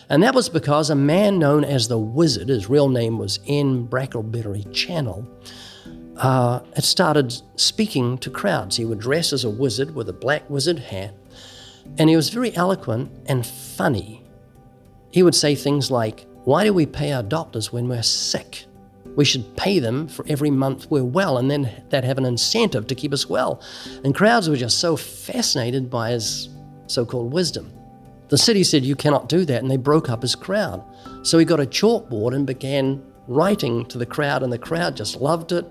[0.10, 3.86] And that was because a man known as the Wizard, his real name was Ian
[3.86, 5.28] Brackenbury Channell,
[6.16, 8.78] uh, had started speaking to crowds.
[8.78, 11.14] He would dress as a wizard with a black wizard hat,
[11.98, 14.24] and he was very eloquent and funny.
[15.12, 18.67] He would say things like, Why do we pay our doctors when we're sick?
[19.18, 22.86] We should pay them for every month we're well, and then that have an incentive
[22.86, 23.60] to keep us well.
[24.04, 26.50] And crowds were just so fascinated by his
[26.86, 27.74] so called wisdom.
[28.30, 30.84] The city said, You cannot do that, and they broke up his crowd.
[31.24, 35.20] So he got a chalkboard and began writing to the crowd, and the crowd just
[35.20, 35.66] loved it.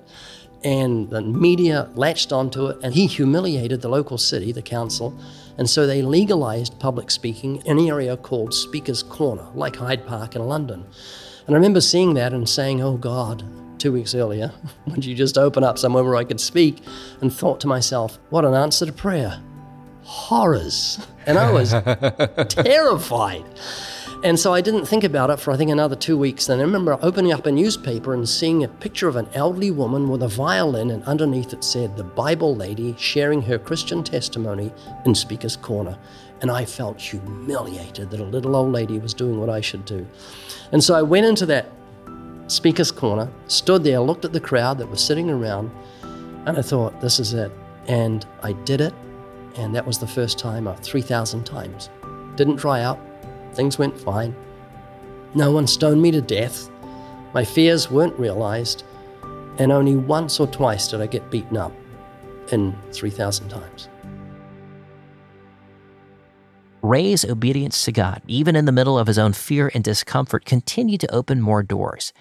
[0.64, 5.16] And the media latched onto it, and he humiliated the local city, the council.
[5.56, 10.35] And so they legalized public speaking in an area called Speaker's Corner, like Hyde Park
[10.35, 10.85] in London.
[11.46, 13.44] And I remember seeing that and saying, Oh God,
[13.78, 14.52] two weeks earlier,
[14.87, 16.82] would you just open up somewhere where I could speak?
[17.20, 19.40] And thought to myself, What an answer to prayer!
[20.02, 21.04] Horrors.
[21.26, 21.70] And I was
[22.48, 23.44] terrified.
[24.24, 26.46] And so I didn't think about it for I think another two weeks.
[26.46, 30.09] Then I remember opening up a newspaper and seeing a picture of an elderly woman
[30.09, 34.72] with a violin, and underneath it said, The Bible Lady sharing her Christian testimony
[35.04, 35.98] in Speaker's Corner.
[36.40, 40.07] And I felt humiliated that a little old lady was doing what I should do.
[40.72, 41.70] And so I went into that
[42.49, 45.70] Speaker's Corner, stood there, looked at the crowd that was sitting around,
[46.46, 47.51] and I thought, This is it.
[47.87, 48.94] And I did it.
[49.57, 51.88] And that was the first time uh, of 3,000 times.
[52.37, 53.01] Didn't dry out,
[53.57, 54.37] Things went fine.
[55.35, 56.70] No one stoned me to death.
[57.33, 58.85] My fears weren't realized.
[59.59, 61.72] And only once or twice did I get beaten up
[62.53, 63.88] in 3,000 times.
[66.87, 71.01] Ray's obedience to God, even in the middle of his own fear and discomfort, continued
[71.01, 72.12] to open more doors.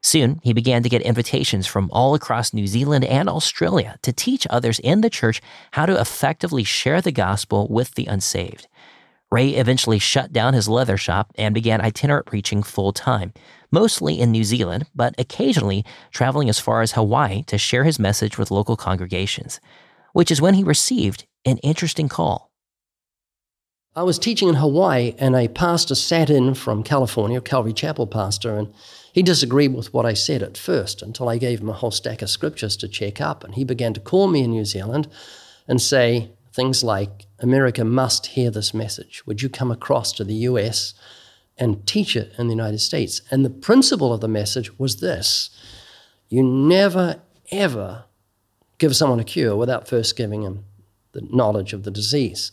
[0.00, 4.46] Soon, he began to get invitations from all across New Zealand and Australia to teach
[4.48, 8.68] others in the church how to effectively share the gospel with the unsaved.
[9.32, 13.32] Ray eventually shut down his leather shop and began itinerant preaching full time,
[13.72, 18.38] mostly in New Zealand, but occasionally traveling as far as Hawaii to share his message
[18.38, 19.58] with local congregations,
[20.12, 22.51] which is when he received an interesting call.
[23.94, 28.56] I was teaching in Hawaii, and a pastor sat in from California, Calvary Chapel pastor,
[28.56, 28.72] and
[29.12, 32.22] he disagreed with what I said at first until I gave him a whole stack
[32.22, 33.44] of scriptures to check up.
[33.44, 35.08] And he began to call me in New Zealand
[35.68, 39.26] and say, Things like, America must hear this message.
[39.26, 40.94] Would you come across to the US
[41.58, 43.20] and teach it in the United States?
[43.30, 45.50] And the principle of the message was this
[46.30, 48.04] you never, ever
[48.78, 50.64] give someone a cure without first giving them
[51.12, 52.52] the knowledge of the disease.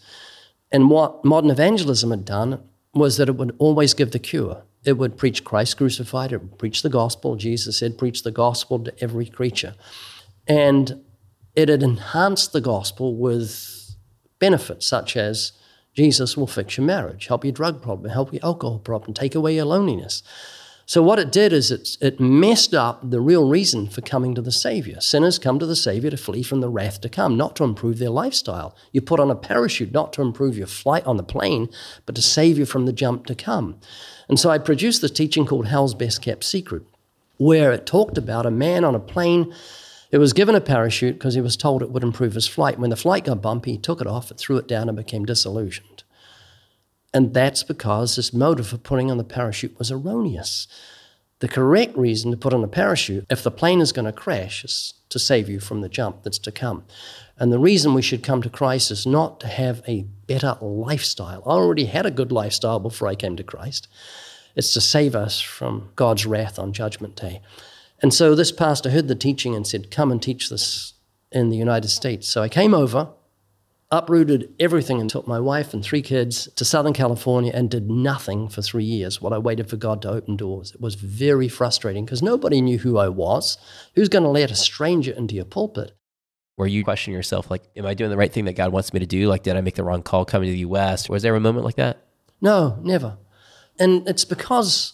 [0.71, 4.63] And what modern evangelism had done was that it would always give the cure.
[4.86, 7.36] It would preach Christ crucified, it would preach the gospel.
[7.36, 9.75] Jesus said, preach the gospel to every creature.
[10.47, 11.03] And
[11.55, 13.95] it had enhanced the gospel with
[14.39, 15.51] benefits such as
[15.93, 19.55] Jesus will fix your marriage, help your drug problem, help your alcohol problem, take away
[19.55, 20.23] your loneliness.
[20.89, 24.41] So what it did is it, it messed up the real reason for coming to
[24.41, 24.99] the Savior.
[24.99, 27.99] Sinners come to the Savior to flee from the wrath to come, not to improve
[27.99, 28.75] their lifestyle.
[28.91, 31.69] You put on a parachute not to improve your flight on the plane,
[32.08, 33.80] but to save you from the jump to come.
[34.28, 36.82] And so I produced this teaching called Hell's Best Kept Secret,
[37.38, 39.54] where it talked about a man on a plane
[40.12, 42.80] it was given a parachute because he was told it would improve his flight.
[42.80, 45.23] When the flight got bumpy, he took it off, it threw it down, and became
[45.23, 45.88] disillusioned.
[47.13, 50.67] And that's because this motive for putting on the parachute was erroneous.
[51.39, 54.63] The correct reason to put on a parachute, if the plane is going to crash,
[54.63, 56.84] is to save you from the jump that's to come.
[57.38, 61.41] And the reason we should come to Christ is not to have a better lifestyle.
[61.45, 63.88] I already had a good lifestyle before I came to Christ.
[64.56, 67.41] It's to save us from God's wrath on Judgment Day.
[68.02, 70.93] And so this pastor heard the teaching and said, Come and teach this
[71.32, 72.28] in the United States.
[72.28, 73.10] So I came over
[73.91, 78.47] uprooted everything and took my wife and three kids to Southern California and did nothing
[78.47, 80.71] for three years while I waited for God to open doors.
[80.73, 83.58] It was very frustrating because nobody knew who I was.
[83.95, 85.93] Who's going to let a stranger into your pulpit?
[86.56, 88.99] Where you question yourself, like, am I doing the right thing that God wants me
[88.99, 89.28] to do?
[89.28, 91.10] Like, did I make the wrong call coming to the US?
[91.10, 92.06] Was there a moment like that?
[92.41, 93.17] No, never.
[93.80, 94.93] And it's because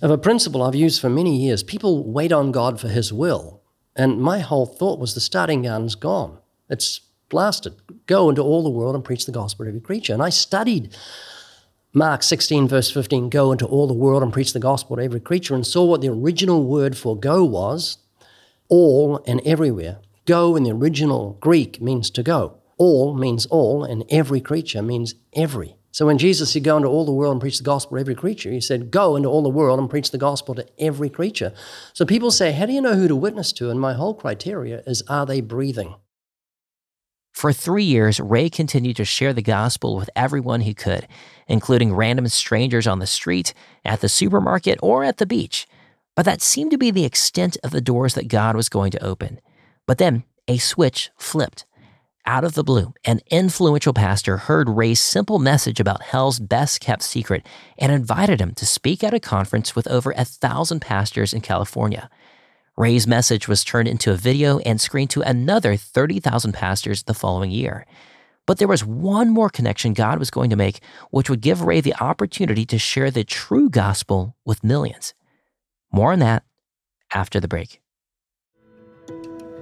[0.00, 1.62] of a principle I've used for many years.
[1.62, 3.60] People wait on God for his will.
[3.96, 6.38] And my whole thought was the starting gun's gone.
[6.70, 7.74] It's blasted.
[8.06, 10.12] Go into all the world and preach the gospel to every creature.
[10.12, 10.94] And I studied
[11.92, 15.18] Mark 16, verse 15, go into all the world and preach the gospel to every
[15.18, 17.98] creature, and saw what the original word for go was
[18.68, 19.98] all and everywhere.
[20.24, 22.58] Go in the original Greek means to go.
[22.76, 25.76] All means all, and every creature means every.
[25.90, 28.14] So when Jesus said, Go into all the world and preach the gospel to every
[28.14, 31.52] creature, he said, Go into all the world and preach the gospel to every creature.
[31.92, 33.70] So people say, How do you know who to witness to?
[33.70, 35.96] And my whole criteria is, Are they breathing?
[37.32, 41.06] For three years, Ray continued to share the gospel with everyone he could,
[41.48, 45.66] including random strangers on the street, at the supermarket, or at the beach.
[46.16, 49.04] But that seemed to be the extent of the doors that God was going to
[49.04, 49.40] open.
[49.86, 51.64] But then a switch flipped.
[52.26, 57.02] Out of the blue, an influential pastor heard Ray's simple message about hell's best kept
[57.02, 57.46] secret
[57.78, 62.10] and invited him to speak at a conference with over a thousand pastors in California.
[62.80, 67.50] Ray's message was turned into a video and screened to another 30,000 pastors the following
[67.50, 67.84] year.
[68.46, 71.82] But there was one more connection God was going to make, which would give Ray
[71.82, 75.12] the opportunity to share the true gospel with millions.
[75.92, 76.42] More on that
[77.12, 77.82] after the break.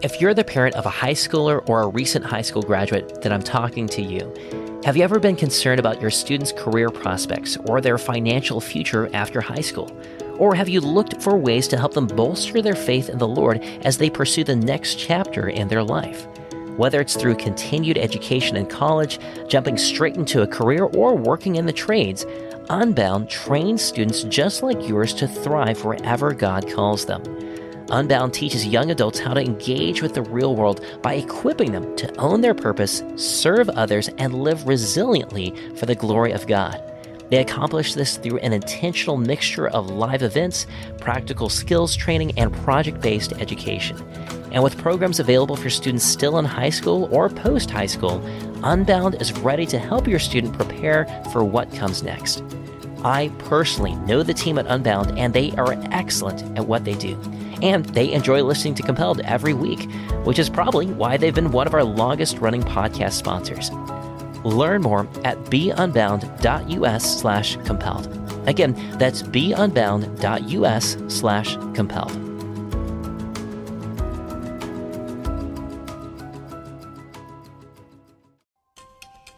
[0.00, 3.32] If you're the parent of a high schooler or a recent high school graduate, then
[3.32, 4.32] I'm talking to you.
[4.84, 9.40] Have you ever been concerned about your students' career prospects or their financial future after
[9.40, 9.90] high school?
[10.38, 13.62] Or have you looked for ways to help them bolster their faith in the Lord
[13.82, 16.26] as they pursue the next chapter in their life?
[16.76, 21.66] Whether it's through continued education in college, jumping straight into a career, or working in
[21.66, 22.24] the trades,
[22.70, 27.22] Unbound trains students just like yours to thrive wherever God calls them.
[27.90, 32.14] Unbound teaches young adults how to engage with the real world by equipping them to
[32.16, 36.82] own their purpose, serve others, and live resiliently for the glory of God.
[37.30, 40.66] They accomplish this through an intentional mixture of live events,
[40.98, 43.96] practical skills training, and project based education.
[44.50, 48.24] And with programs available for students still in high school or post high school,
[48.64, 52.42] Unbound is ready to help your student prepare for what comes next.
[53.04, 57.16] I personally know the team at Unbound, and they are excellent at what they do.
[57.62, 59.88] And they enjoy listening to Compelled every week,
[60.24, 63.70] which is probably why they've been one of our longest running podcast sponsors.
[64.44, 68.06] Learn more at beunbound.us slash compelled.
[68.48, 72.28] Again, that's beunbound.us slash compelled.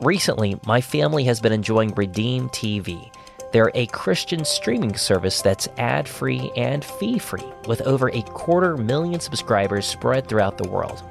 [0.01, 3.13] Recently, my family has been enjoying Redeem TV.
[3.53, 8.79] They're a Christian streaming service that's ad free and fee free, with over a quarter
[8.79, 11.03] million subscribers spread throughout the world.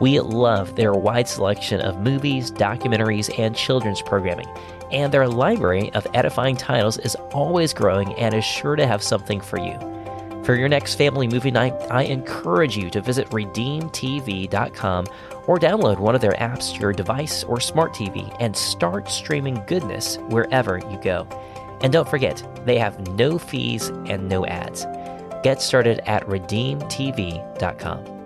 [0.00, 4.48] We love their wide selection of movies, documentaries, and children's programming,
[4.90, 9.40] and their library of edifying titles is always growing and is sure to have something
[9.40, 9.78] for you.
[10.44, 15.06] For your next family movie night, I encourage you to visit redeemtv.com
[15.46, 19.62] or download one of their apps to your device or smart TV and start streaming
[19.66, 21.28] goodness wherever you go.
[21.82, 24.84] And don't forget, they have no fees and no ads.
[25.42, 28.21] Get started at redeemtv.com.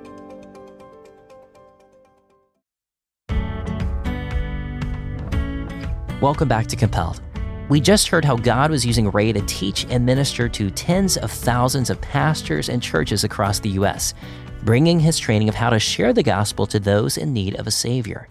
[6.23, 7.21] Welcome back to Compelled.
[7.69, 11.31] We just heard how God was using Ray to teach and minister to tens of
[11.31, 14.15] thousands of pastors and churches across the U.S.,
[14.65, 17.71] bringing his training of how to share the gospel to those in need of a
[17.71, 18.29] Savior.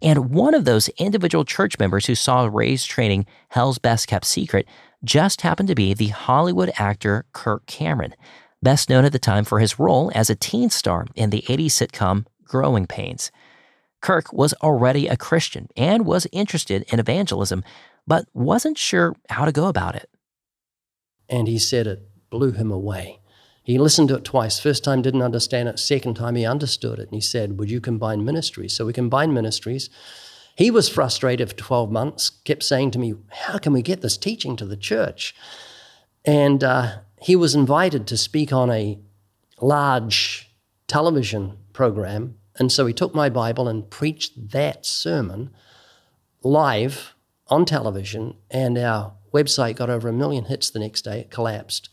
[0.00, 4.66] And one of those individual church members who saw Ray's training, Hell's Best Kept Secret,
[5.04, 8.14] just happened to be the Hollywood actor Kirk Cameron,
[8.62, 11.66] best known at the time for his role as a teen star in the 80s
[11.66, 13.30] sitcom Growing Pains.
[14.06, 17.64] Kirk was already a Christian and was interested in evangelism,
[18.06, 20.08] but wasn't sure how to go about it.
[21.28, 23.18] And he said it blew him away.
[23.64, 24.60] He listened to it twice.
[24.60, 25.80] First time didn't understand it.
[25.80, 27.08] Second time he understood it.
[27.08, 28.76] And he said, Would you combine ministries?
[28.76, 29.90] So we combined ministries.
[30.54, 33.14] He was frustrated for 12 months, kept saying to me,
[33.48, 35.34] How can we get this teaching to the church?
[36.24, 39.00] And uh, he was invited to speak on a
[39.60, 40.48] large
[40.86, 42.36] television program.
[42.58, 45.50] And so he took my Bible and preached that sermon
[46.42, 47.14] live
[47.48, 48.36] on television.
[48.50, 51.20] And our website got over a million hits the next day.
[51.20, 51.88] It collapsed.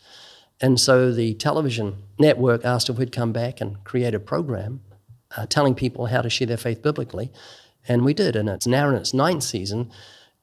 [0.60, 4.80] And so the television network asked if we'd come back and create a program
[5.36, 7.30] uh, telling people how to share their faith biblically.
[7.86, 8.36] And we did.
[8.36, 9.90] And it's now in its ninth season,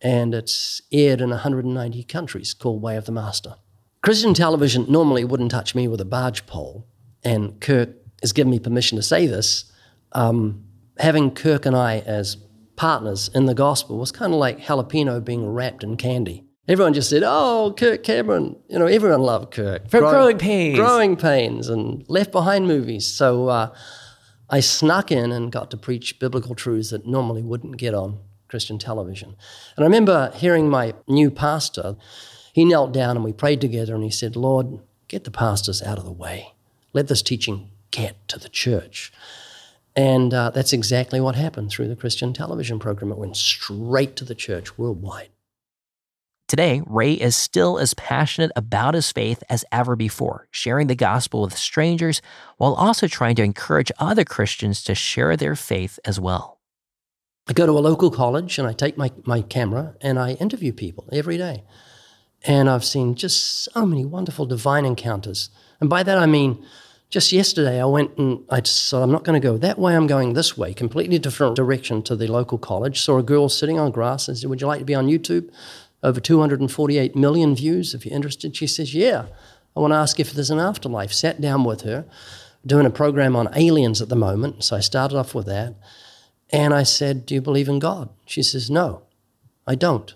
[0.01, 3.55] and it's aired in 190 countries called Way of the Master.
[4.03, 6.87] Christian television normally wouldn't touch me with a barge pole,
[7.23, 7.89] and Kirk
[8.21, 9.70] has given me permission to say this.
[10.13, 10.65] Um,
[10.97, 12.37] having Kirk and I as
[12.75, 16.45] partners in the gospel was kind of like jalapeno being wrapped in candy.
[16.67, 20.77] Everyone just said, "Oh, Kirk Cameron." You know, everyone loved Kirk from Grow- Growing Pains,
[20.77, 23.07] Growing Pains, and Left Behind movies.
[23.07, 23.75] So uh,
[24.49, 28.77] I snuck in and got to preach biblical truths that normally wouldn't get on Christian
[28.77, 29.35] television.
[29.75, 31.95] And I remember hearing my new pastor.
[32.53, 35.97] He knelt down and we prayed together, and he said, "Lord, get the pastors out
[35.97, 36.53] of the way.
[36.93, 39.11] Let this teaching get to the church."
[39.95, 43.11] And uh, that's exactly what happened through the Christian television program.
[43.11, 45.29] It went straight to the church worldwide.
[46.47, 51.43] Today, Ray is still as passionate about his faith as ever before, sharing the gospel
[51.43, 52.21] with strangers
[52.57, 56.59] while also trying to encourage other Christians to share their faith as well.
[57.47, 60.73] I go to a local college and I take my, my camera and I interview
[60.73, 61.63] people every day.
[62.43, 65.51] And I've seen just so many wonderful divine encounters.
[65.79, 66.65] And by that I mean,
[67.11, 70.07] just yesterday I went and I said, I'm not going to go that way, I'm
[70.07, 73.01] going this way, completely different direction to the local college.
[73.01, 75.51] Saw a girl sitting on grass and said, Would you like to be on YouTube?
[76.03, 77.93] over 248 million views.
[77.93, 79.27] If you're interested, she says, Yeah,
[79.75, 81.13] I want to ask if there's an afterlife.
[81.13, 82.05] Sat down with her,
[82.65, 84.63] doing a program on aliens at the moment.
[84.63, 85.75] So I started off with that.
[86.49, 88.09] And I said, Do you believe in God?
[88.25, 89.03] She says, No,
[89.67, 90.13] I don't.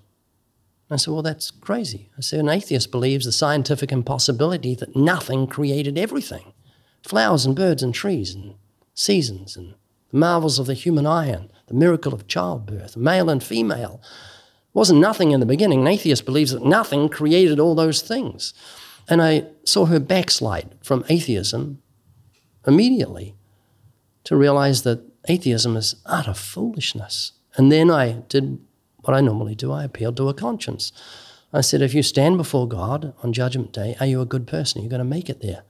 [0.90, 2.10] I said, Well, that's crazy.
[2.18, 6.54] I said, An atheist believes the scientific impossibility that nothing created everything
[7.06, 8.56] flowers and birds and trees and
[8.94, 9.76] seasons and
[10.12, 14.02] the marvels of the human eye and the miracle of childbirth, male and female
[14.74, 15.82] wasn't nothing in the beginning.
[15.82, 18.54] An atheist believes that nothing created all those things.
[19.08, 21.82] And I saw her backslide from atheism
[22.68, 23.36] immediately
[24.26, 27.34] to realize that atheism is utter foolishness.
[27.56, 28.60] And then I did
[29.02, 30.92] what I normally do I appealed to her conscience.
[31.54, 34.82] I said, if you stand before God on Judgment Day, are you a good person?
[34.82, 35.64] Are you going to make it there?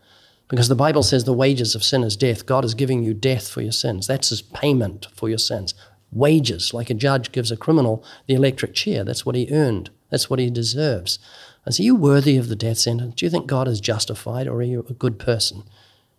[0.47, 2.45] Because the Bible says the wages of sin is death.
[2.45, 4.05] God is giving you death for your sins.
[4.05, 5.73] That's his payment for your sins
[6.15, 9.03] wages, like a judge gives a criminal the electric chair.
[9.03, 11.19] That's what he earned, that's what he deserves.
[11.67, 13.15] I said, Are you worthy of the death sentence?
[13.15, 15.63] Do you think God is justified or are you a good person?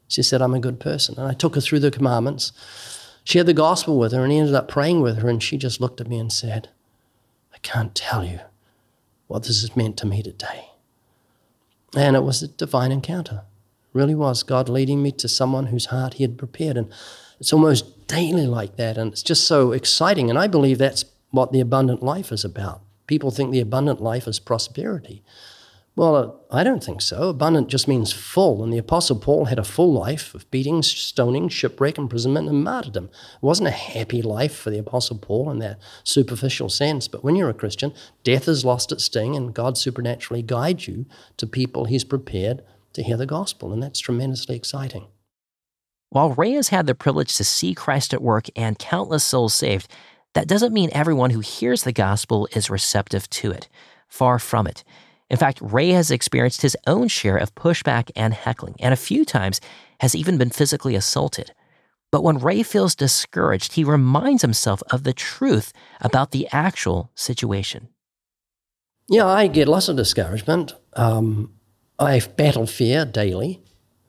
[0.08, 1.18] She said, I'm a good person.
[1.18, 2.52] And I took her through the commandments.
[3.24, 5.28] She had the gospel with her and he ended up praying with her.
[5.28, 6.68] And she just looked at me and said,
[7.52, 8.40] I can't tell you
[9.26, 10.70] what this has meant to me today.
[11.96, 13.42] And it was a divine encounter.
[13.96, 16.76] Really was God leading me to someone whose heart he had prepared.
[16.76, 16.92] And
[17.40, 20.28] it's almost daily like that, and it's just so exciting.
[20.28, 22.82] And I believe that's what the abundant life is about.
[23.06, 25.22] People think the abundant life is prosperity.
[25.96, 27.30] Well, uh, I don't think so.
[27.30, 31.48] Abundant just means full, and the Apostle Paul had a full life of beatings, stoning,
[31.48, 33.06] shipwreck, imprisonment, and martyrdom.
[33.06, 37.34] It wasn't a happy life for the Apostle Paul in that superficial sense, but when
[37.34, 37.94] you're a Christian,
[38.24, 41.06] death has lost its sting, and God supernaturally guides you
[41.38, 42.62] to people He's prepared
[42.96, 45.06] to hear the gospel, and that's tremendously exciting.
[46.10, 49.88] While Ray has had the privilege to see Christ at work and countless souls saved,
[50.34, 53.68] that doesn't mean everyone who hears the gospel is receptive to it.
[54.08, 54.84] Far from it.
[55.28, 59.24] In fact, Ray has experienced his own share of pushback and heckling, and a few
[59.24, 59.60] times
[60.00, 61.52] has even been physically assaulted.
[62.12, 67.88] But when Ray feels discouraged, he reminds himself of the truth about the actual situation.
[69.08, 70.74] Yeah, I get lots of discouragement.
[70.94, 71.55] Um,
[71.98, 73.62] I battle fear daily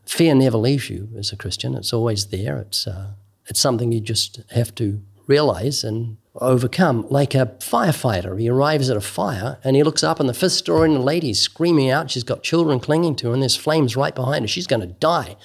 [0.09, 1.75] fear never leaves you as a Christian.
[1.75, 2.57] It's always there.
[2.57, 3.11] It's uh,
[3.45, 7.05] it's something you just have to realize and overcome.
[7.09, 10.53] Like a firefighter, he arrives at a fire and he looks up, and the fifth
[10.53, 12.11] story, and the lady's screaming out.
[12.11, 14.47] She's got children clinging to her, and there's flames right behind her.
[14.47, 15.37] She's going to die.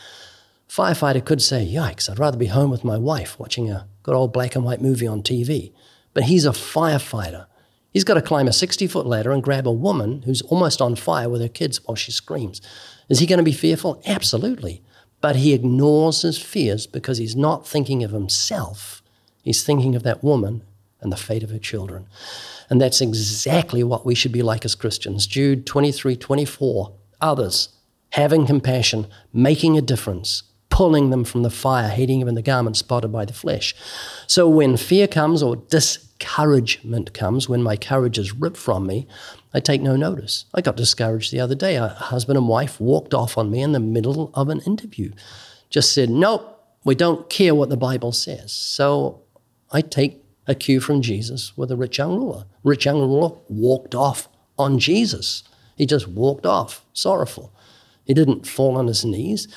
[0.69, 2.09] Firefighter could say, "Yikes!
[2.09, 5.07] I'd rather be home with my wife watching a good old black and white movie
[5.07, 5.73] on TV."
[6.15, 7.47] But he's a firefighter.
[7.93, 10.97] He's got to climb a 60 foot ladder and grab a woman who's almost on
[10.97, 12.61] fire with her kids while she screams.
[13.09, 14.03] Is he going to be fearful?
[14.07, 14.83] Absolutely.
[15.21, 19.03] But he ignores his fears because he's not thinking of himself.
[19.43, 20.63] He's thinking of that woman
[21.01, 22.07] and the fate of her children.
[22.71, 25.27] And that's exactly what we should be like as Christians.
[25.27, 26.93] Jude 23 24.
[27.21, 27.69] Others,
[28.11, 32.77] having compassion, making a difference, pulling them from the fire, hating them in the garment
[32.77, 33.75] spotted by the flesh.
[34.27, 35.57] So when fear comes or
[36.23, 39.07] discouragement comes, when my courage is ripped from me,
[39.53, 40.47] I take no notice.
[40.55, 41.77] I got discouraged the other day.
[41.77, 45.13] A husband and wife walked off on me in the middle of an interview.
[45.69, 48.53] Just said, nope, we don't care what the Bible says.
[48.53, 49.23] So
[49.71, 52.45] I take a cue from Jesus with a rich young ruler.
[52.65, 55.43] Rich young ruler walked off on Jesus.
[55.77, 57.53] He just walked off, sorrowful.
[58.05, 59.49] He didn't fall on his knees.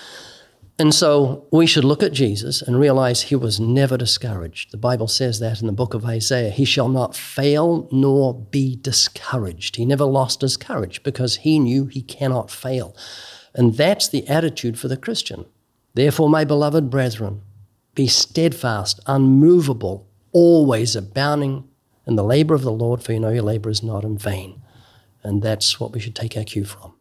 [0.77, 4.71] And so we should look at Jesus and realize he was never discouraged.
[4.71, 6.49] The Bible says that in the book of Isaiah.
[6.49, 9.77] He shall not fail nor be discouraged.
[9.77, 12.93] He never lost his courage because he knew he cannot fail.
[13.53, 15.45] And that's the attitude for the Christian.
[15.93, 17.41] Therefore, my beloved brethren,
[17.93, 21.69] be steadfast, unmovable, always abounding
[22.05, 24.61] in the labor of the Lord, for you know your labor is not in vain.
[25.23, 26.94] And that's what we should take our cue from.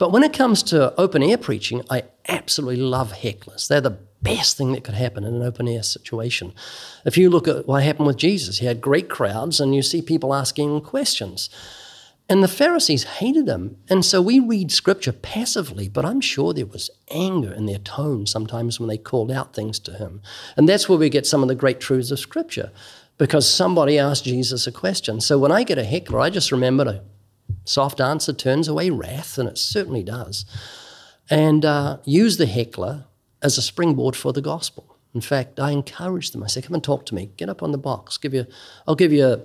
[0.00, 3.68] But when it comes to open air preaching, I absolutely love hecklers.
[3.68, 6.54] They're the best thing that could happen in an open air situation.
[7.04, 10.00] If you look at what happened with Jesus, he had great crowds, and you see
[10.00, 11.50] people asking questions.
[12.30, 13.76] And the Pharisees hated him.
[13.90, 18.26] And so we read scripture passively, but I'm sure there was anger in their tone
[18.26, 20.22] sometimes when they called out things to him.
[20.56, 22.72] And that's where we get some of the great truths of scripture,
[23.18, 25.20] because somebody asked Jesus a question.
[25.20, 27.02] So when I get a heckler, I just remember to
[27.64, 30.44] Soft answer turns away wrath, and it certainly does.
[31.28, 33.04] And uh, use the heckler
[33.42, 34.96] as a springboard for the gospel.
[35.14, 36.42] In fact, I encourage them.
[36.42, 37.30] I say, "Come and talk to me.
[37.36, 38.16] Get up on the box.
[38.16, 38.46] Give you,
[38.86, 39.42] I'll give you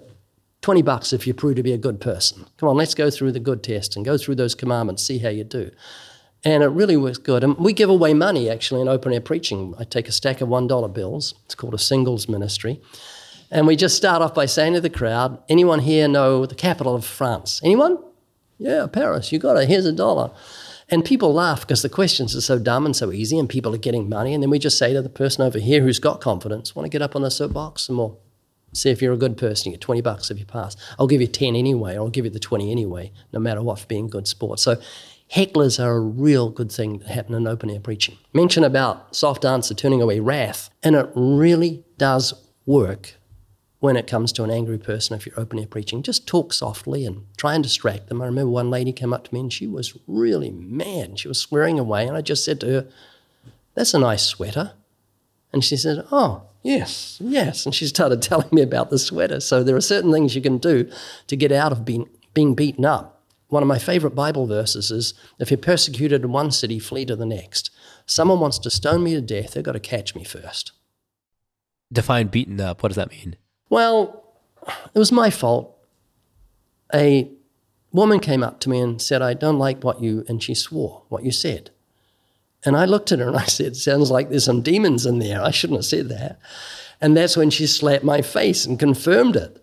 [0.61, 2.45] twenty bucks if you prove to be a good person.
[2.57, 5.03] Come on, let's go through the good test and go through those commandments.
[5.03, 5.71] See how you do."
[6.43, 7.43] And it really works good.
[7.43, 9.73] And we give away money actually in open air preaching.
[9.79, 11.33] I take a stack of one dollar bills.
[11.45, 12.79] It's called a singles ministry.
[13.55, 16.93] And we just start off by saying to the crowd, anyone here know the capital
[16.93, 17.61] of France?
[17.63, 17.97] Anyone?
[18.57, 19.31] Yeah, Paris.
[19.31, 19.69] You got it.
[19.69, 20.31] Here's a dollar.
[20.89, 23.77] And people laugh because the questions are so dumb and so easy, and people are
[23.77, 24.33] getting money.
[24.33, 26.89] And then we just say to the person over here who's got confidence, want to
[26.89, 28.19] get up on the soapbox and we'll
[28.73, 29.71] see if you're a good person.
[29.71, 30.75] You get 20 bucks if you pass.
[30.99, 33.79] I'll give you 10 anyway, or I'll give you the 20 anyway, no matter what,
[33.79, 34.59] for being good sport.
[34.59, 34.75] So
[35.33, 38.17] hecklers are a real good thing that happen in open air preaching.
[38.33, 42.33] Mention about soft answer turning away wrath, and it really does
[42.65, 43.13] work
[43.85, 46.01] when it comes to an angry person if you're open air preaching.
[46.01, 48.19] Just talk softly and try and distract them.
[48.19, 51.19] I remember one lady came up to me and she was really mad.
[51.19, 52.87] She was swearing away, and I just said to her,
[53.75, 54.71] That's a nice sweater.
[55.53, 57.63] And she said, Oh, yes, yes.
[57.63, 59.39] And she started telling me about the sweater.
[59.39, 60.89] So there are certain things you can do
[61.27, 63.21] to get out of being, being beaten up.
[63.49, 67.15] One of my favorite Bible verses is if you're persecuted in one city, flee to
[67.15, 67.69] the next.
[68.07, 70.71] Someone wants to stone me to death, they've got to catch me first.
[71.93, 72.81] Define beaten up.
[72.81, 73.35] What does that mean?
[73.69, 74.23] Well,
[74.93, 75.75] it was my fault.
[76.93, 77.29] A
[77.91, 81.03] woman came up to me and said, I don't like what you, and she swore
[81.09, 81.71] what you said.
[82.63, 85.41] And I looked at her and I said, Sounds like there's some demons in there.
[85.41, 86.39] I shouldn't have said that.
[86.99, 89.61] And that's when she slapped my face and confirmed it.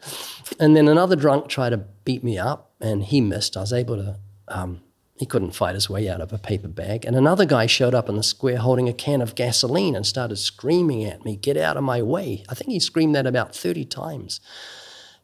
[0.60, 3.56] And then another drunk tried to beat me up and he missed.
[3.56, 4.82] I was able to um,
[5.22, 7.04] he couldn't fight his way out of a paper bag.
[7.04, 10.34] And another guy showed up in the square holding a can of gasoline and started
[10.34, 12.44] screaming at me, Get out of my way.
[12.48, 14.40] I think he screamed that about 30 times.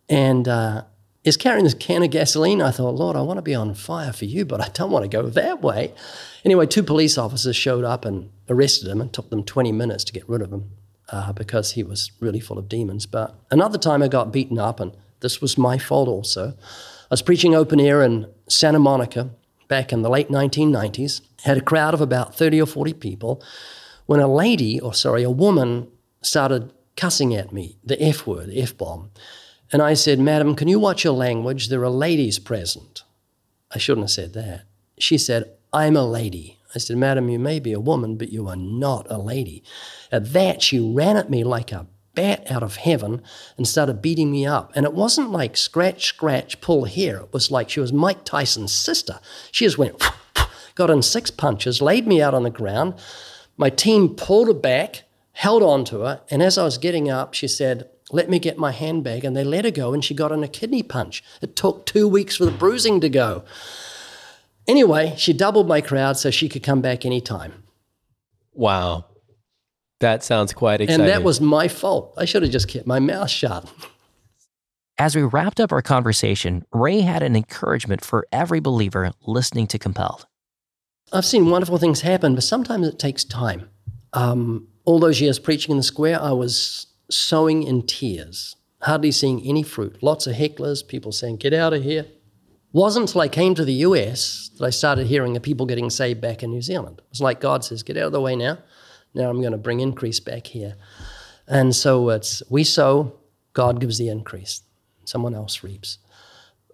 [0.09, 0.84] And uh,
[1.24, 2.62] is carrying this can of gasoline.
[2.62, 5.03] I thought, Lord, I want to be on fire for you, but I don't want
[5.03, 5.92] to go that way.
[6.44, 10.12] Anyway, two police officers showed up and arrested him and took them 20 minutes to
[10.12, 10.70] get rid of him
[11.09, 13.05] uh, because he was really full of demons.
[13.05, 16.51] But another time I got beaten up, and this was my fault also.
[16.51, 19.30] I was preaching open air in Santa Monica
[19.68, 23.42] back in the late 1990s, had a crowd of about 30 or 40 people,
[24.06, 25.88] when a lady, or sorry, a woman
[26.22, 29.10] started cussing at me, the F word, F bomb.
[29.70, 31.68] And I said, Madam, can you watch your language?
[31.68, 33.02] There are ladies present.
[33.70, 34.62] I shouldn't have said that.
[34.98, 36.58] She said, I'm a lady.
[36.74, 39.62] I said, Madam, you may be a woman, but you are not a lady.
[40.10, 41.86] At that, she ran at me like a
[42.18, 43.22] bat out of heaven
[43.56, 44.72] and started beating me up.
[44.74, 47.18] And it wasn't like scratch, scratch, pull here.
[47.18, 49.20] It was like she was Mike Tyson's sister.
[49.52, 50.02] She just went,
[50.74, 52.94] got in six punches, laid me out on the ground.
[53.56, 57.34] My team pulled her back, held on to her, and as I was getting up,
[57.34, 59.24] she said, let me get my handbag.
[59.24, 61.22] And they let her go, and she got in a kidney punch.
[61.40, 63.44] It took two weeks for the bruising to go.
[64.66, 67.62] Anyway, she doubled my crowd so she could come back anytime.
[68.54, 69.04] Wow.
[70.01, 71.05] That sounds quite exciting.
[71.05, 72.14] And that was my fault.
[72.16, 73.70] I should have just kept my mouth shut.
[74.96, 79.78] As we wrapped up our conversation, Ray had an encouragement for every believer listening to
[79.78, 80.26] Compelled.
[81.12, 83.68] I've seen wonderful things happen, but sometimes it takes time.
[84.12, 89.40] Um, all those years preaching in the square, I was sowing in tears, hardly seeing
[89.42, 90.03] any fruit.
[90.03, 92.07] Lots of hecklers, people saying, Get out of here.
[92.72, 96.20] Wasn't until I came to the US that I started hearing of people getting saved
[96.20, 97.01] back in New Zealand.
[97.11, 98.59] It's like God says, Get out of the way now.
[99.18, 100.76] Now I'm going to bring increase back here.
[101.48, 103.14] And so it's we sow,
[103.52, 104.62] God gives the increase,
[105.04, 105.98] someone else reaps.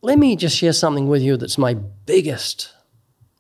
[0.03, 2.71] Let me just share something with you that's my biggest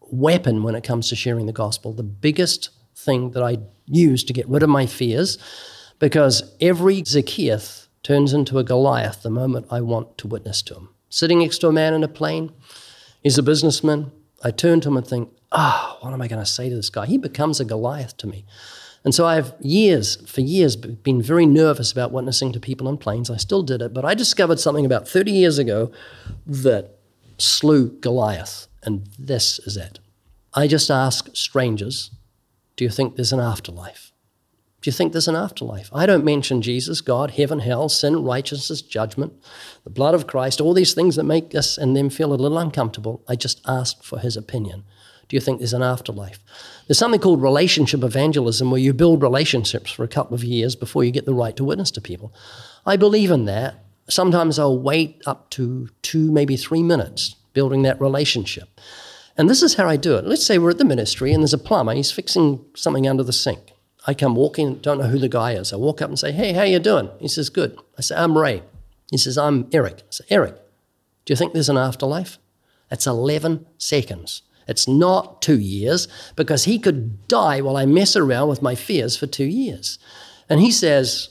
[0.00, 4.32] weapon when it comes to sharing the gospel, the biggest thing that I use to
[4.32, 5.36] get rid of my fears,
[5.98, 10.88] because every Zacchaeus turns into a Goliath the moment I want to witness to him.
[11.10, 12.52] Sitting next to a man in a plane,
[13.22, 14.12] he's a businessman.
[14.42, 16.76] I turn to him and think, ah, oh, what am I going to say to
[16.76, 17.04] this guy?
[17.06, 18.46] He becomes a Goliath to me.
[19.04, 23.28] And so I've years, for years, been very nervous about witnessing to people on planes.
[23.30, 25.92] I still did it, but I discovered something about 30 years ago
[26.46, 26.98] that
[27.36, 29.98] slew Goliath, and this is it.
[30.54, 32.12] I just ask strangers,
[32.76, 34.12] do you think there's an afterlife?
[34.80, 35.88] Do you think there's an afterlife?
[35.94, 39.32] I don't mention Jesus, God, heaven, hell, sin, righteousness, judgment,
[39.82, 42.58] the blood of Christ, all these things that make us and them feel a little
[42.58, 43.22] uncomfortable.
[43.26, 44.84] I just ask for his opinion.
[45.28, 46.38] Do you think there's an afterlife?
[46.86, 51.04] There's something called relationship evangelism where you build relationships for a couple of years before
[51.04, 52.32] you get the right to witness to people.
[52.84, 53.84] I believe in that.
[54.08, 58.68] Sometimes I'll wait up to two, maybe three minutes building that relationship.
[59.36, 60.26] And this is how I do it.
[60.26, 63.32] Let's say we're at the ministry and there's a plumber, he's fixing something under the
[63.32, 63.72] sink.
[64.06, 65.72] I come walking, don't know who the guy is.
[65.72, 67.08] I walk up and say, Hey, how you doing?
[67.20, 67.78] He says, Good.
[67.96, 68.62] I say, I'm Ray.
[69.10, 70.02] He says, I'm Eric.
[70.02, 70.56] I say, Eric,
[71.24, 72.38] do you think there's an afterlife?
[72.90, 74.42] That's 11 seconds.
[74.66, 79.16] It's not two years because he could die while I mess around with my fears
[79.16, 79.98] for two years.
[80.48, 81.30] And he says,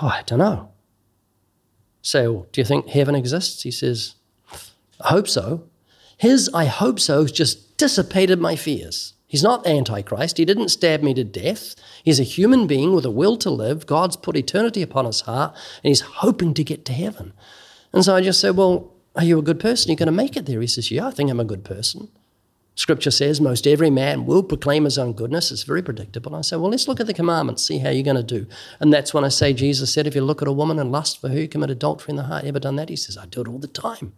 [0.00, 0.70] oh, I don't know.
[2.02, 3.62] So, do you think heaven exists?
[3.62, 4.14] He says,
[5.00, 5.68] I hope so.
[6.16, 9.14] His I hope so just dissipated my fears.
[9.26, 10.38] He's not Antichrist.
[10.38, 11.76] He didn't stab me to death.
[12.02, 13.86] He's a human being with a will to live.
[13.86, 15.54] God's put eternity upon his heart,
[15.84, 17.32] and he's hoping to get to heaven.
[17.92, 19.88] And so I just said, Well, are you a good person?
[19.88, 20.60] Are you going to make it there?
[20.60, 22.08] He says, Yeah, I think I'm a good person.
[22.80, 25.52] Scripture says most every man will proclaim his own goodness.
[25.52, 26.34] It's very predictable.
[26.34, 28.46] I say, well, let's look at the commandments, see how you're going to do.
[28.80, 31.20] And that's when I say, Jesus said, if you look at a woman and lust
[31.20, 32.44] for her, you commit adultery in the heart.
[32.44, 32.88] Ever done that?
[32.88, 34.14] He says, I do it all the time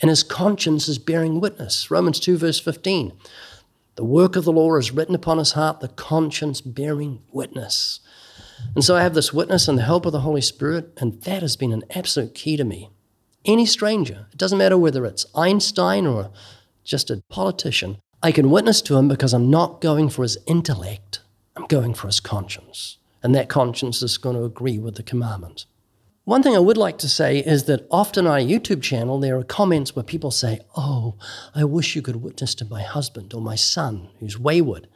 [0.00, 1.90] and his conscience is bearing witness.
[1.90, 3.12] Romans 2, verse 15.
[3.96, 8.00] The work of the law is written upon his heart, the conscience bearing witness.
[8.74, 11.42] And so I have this witness and the help of the Holy Spirit, and that
[11.42, 12.90] has been an absolute key to me.
[13.44, 16.30] Any stranger, it doesn't matter whether it's Einstein or
[16.86, 21.20] just a politician, I can witness to him because I'm not going for his intellect,
[21.56, 22.98] I'm going for his conscience.
[23.22, 25.66] And that conscience is going to agree with the commandment.
[26.24, 29.36] One thing I would like to say is that often on our YouTube channel, there
[29.38, 31.14] are comments where people say, Oh,
[31.54, 34.88] I wish you could witness to my husband or my son who's wayward.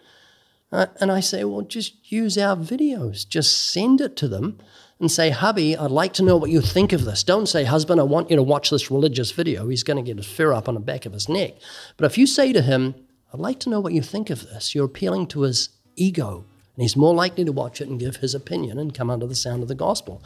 [0.72, 4.58] Uh, and I say, Well, just use our videos, just send it to them
[5.00, 7.24] and say, Hubby, I'd like to know what you think of this.
[7.24, 9.68] Don't say, Husband, I want you to watch this religious video.
[9.68, 11.54] He's going to get his fur up on the back of his neck.
[11.96, 12.94] But if you say to him,
[13.32, 16.44] I'd like to know what you think of this, you're appealing to his ego.
[16.76, 19.34] And he's more likely to watch it and give his opinion and come under the
[19.34, 20.22] sound of the gospel.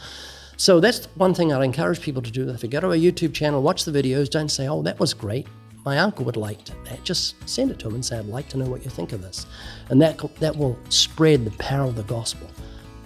[0.57, 2.49] So that's one thing I'd encourage people to do.
[2.49, 5.15] If you go to a YouTube channel, watch the videos, don't say, oh, that was
[5.15, 5.47] great.
[5.85, 7.05] My uncle would like that.
[7.05, 9.21] Just send it to him and say, I'd like to know what you think of
[9.21, 9.47] this.
[9.91, 12.49] And that, that will spread the power of the gospel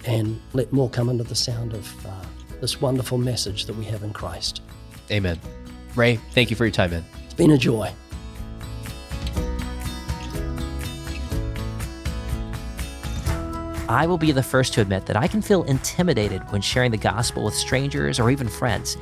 [0.05, 2.25] and let more come under the sound of uh,
[2.61, 4.61] this wonderful message that we have in Christ.
[5.11, 5.39] Amen.
[5.95, 7.05] Ray, thank you for your time, man.
[7.25, 7.91] It's been a joy.
[13.89, 16.97] I will be the first to admit that I can feel intimidated when sharing the
[16.97, 18.97] gospel with strangers or even friends.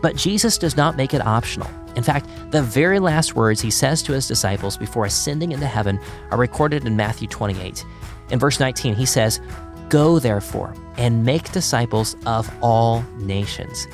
[0.00, 1.68] But Jesus does not make it optional.
[1.96, 5.98] In fact, the very last words he says to his disciples before ascending into heaven
[6.30, 7.84] are recorded in Matthew 28.
[8.30, 9.40] In verse 19, he says,
[9.88, 13.88] Go therefore and make disciples of all nations.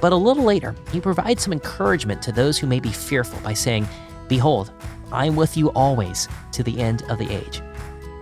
[0.00, 3.54] But a little later, he provides some encouragement to those who may be fearful by
[3.54, 3.88] saying,
[4.28, 4.72] Behold,
[5.12, 7.60] I am with you always to the end of the age.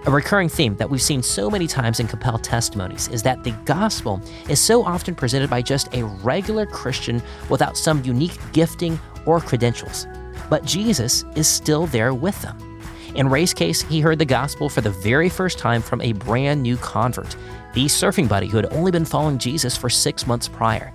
[0.07, 3.53] A recurring theme that we've seen so many times in compelled testimonies is that the
[3.65, 9.41] gospel is so often presented by just a regular Christian without some unique gifting or
[9.41, 10.07] credentials.
[10.51, 12.74] But Jesus is still there with them.
[13.15, 16.63] In Ray's case, he heard the gospel for the very first time from a brand
[16.63, 17.37] new convert,
[17.73, 20.93] the surfing buddy who had only been following Jesus for six months prior.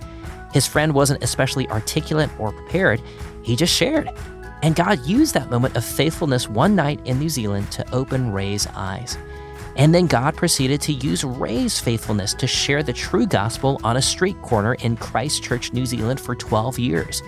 [0.52, 3.00] His friend wasn't especially articulate or prepared,
[3.42, 4.10] he just shared.
[4.62, 8.66] And God used that moment of faithfulness one night in New Zealand to open Ray's
[8.74, 9.16] eyes.
[9.76, 14.02] And then God proceeded to use Ray's faithfulness to share the true gospel on a
[14.02, 17.22] street corner in Christchurch, New Zealand for 12 years.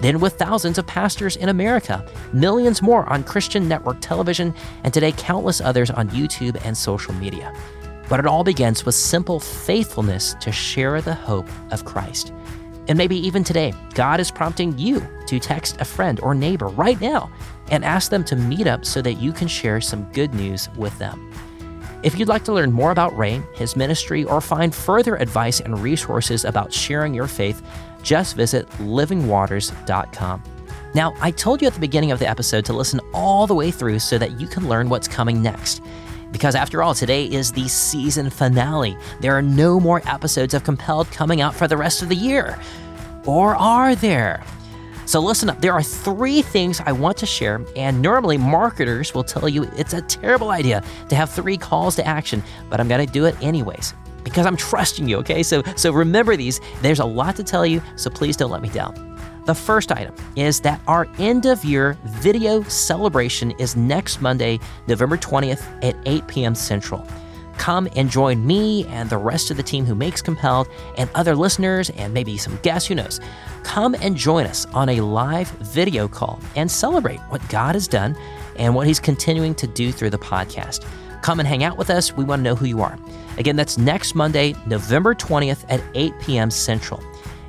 [0.00, 5.12] Then, with thousands of pastors in America, millions more on Christian network television, and today
[5.16, 7.54] countless others on YouTube and social media.
[8.08, 12.32] But it all begins with simple faithfulness to share the hope of Christ.
[12.86, 17.00] And maybe even today, God is prompting you to text a friend or neighbor right
[17.00, 17.30] now
[17.70, 20.96] and ask them to meet up so that you can share some good news with
[20.98, 21.23] them.
[22.04, 25.80] If you'd like to learn more about Ray, his ministry, or find further advice and
[25.80, 27.62] resources about sharing your faith,
[28.02, 30.42] just visit livingwaters.com.
[30.94, 33.70] Now, I told you at the beginning of the episode to listen all the way
[33.70, 35.80] through so that you can learn what's coming next.
[36.30, 38.98] Because after all, today is the season finale.
[39.20, 42.60] There are no more episodes of Compelled coming out for the rest of the year.
[43.24, 44.44] Or are there?
[45.06, 45.60] So listen up.
[45.60, 49.92] There are three things I want to share, and normally marketers will tell you it's
[49.92, 53.36] a terrible idea to have three calls to action, but I'm going to do it
[53.42, 53.94] anyways
[54.24, 55.42] because I'm trusting you, okay?
[55.42, 56.60] So so remember these.
[56.80, 59.14] There's a lot to tell you, so please don't let me down.
[59.44, 65.18] The first item is that our end of year video celebration is next Monday, November
[65.18, 66.54] 20th at 8 p.m.
[66.54, 67.06] Central.
[67.58, 71.34] Come and join me and the rest of the team who makes Compelled and other
[71.36, 73.20] listeners and maybe some guests, who knows.
[73.62, 78.16] Come and join us on a live video call and celebrate what God has done
[78.56, 80.86] and what He's continuing to do through the podcast.
[81.22, 82.14] Come and hang out with us.
[82.14, 82.98] We want to know who you are.
[83.38, 86.50] Again, that's next Monday, November 20th at 8 p.m.
[86.50, 87.02] Central.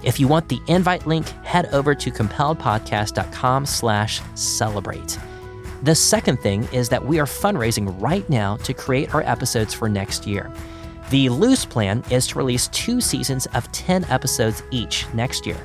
[0.03, 5.19] If you want the invite link, head over to compelledpodcast.com slash celebrate.
[5.85, 9.87] The second thing is that we are fundraising right now to create our episodes for
[9.87, 10.51] next year.
[11.11, 15.59] The loose plan is to release two seasons of 10 episodes each next year.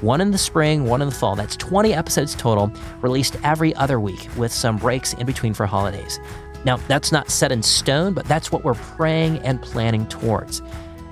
[0.00, 1.36] One in the spring, one in the fall.
[1.36, 2.72] That's 20 episodes total,
[3.02, 6.20] released every other week with some breaks in between for holidays.
[6.64, 10.62] Now, that's not set in stone, but that's what we're praying and planning towards.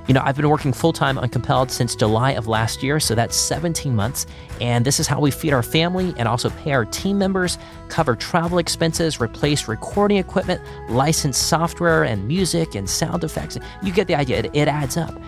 [0.07, 3.15] You know, I've been working full time on Compelled since July of last year, so
[3.15, 4.27] that's 17 months.
[4.61, 7.57] And this is how we feed our family and also pay our team members,
[7.89, 13.57] cover travel expenses, replace recording equipment, license software and music and sound effects.
[13.83, 15.19] You get the idea, it, it adds up.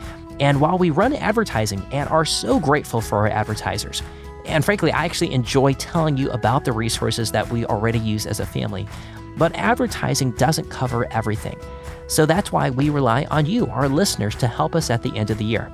[0.41, 4.03] And while we run advertising and are so grateful for our advertisers,
[4.45, 8.41] and frankly, I actually enjoy telling you about the resources that we already use as
[8.41, 8.87] a family.
[9.39, 11.59] But advertising doesn't cover everything.
[12.09, 15.31] So that's why we rely on you, our listeners, to help us at the end
[15.31, 15.73] of the year.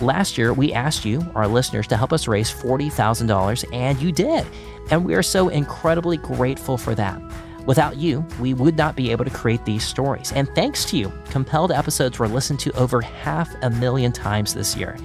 [0.00, 4.46] Last year, we asked you, our listeners, to help us raise $40,000, and you did.
[4.90, 7.20] And we are so incredibly grateful for that.
[7.66, 10.32] Without you, we would not be able to create these stories.
[10.32, 14.76] And thanks to you, compelled episodes were listened to over half a million times this
[14.76, 14.96] year.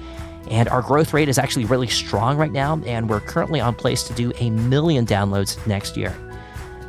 [0.50, 4.02] And our growth rate is actually really strong right now, and we're currently on place
[4.04, 6.14] to do a million downloads next year.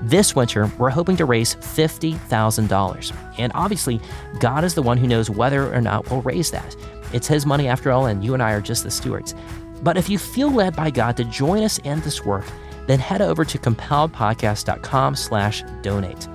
[0.01, 3.15] This winter, we're hoping to raise $50,000.
[3.37, 4.01] And obviously,
[4.39, 6.75] God is the one who knows whether or not we'll raise that.
[7.13, 9.35] It's His money after all, and you and I are just the stewards.
[9.83, 12.45] But if you feel led by God to join us in this work,
[12.87, 16.27] then head over to compelledpodcast.com slash donate.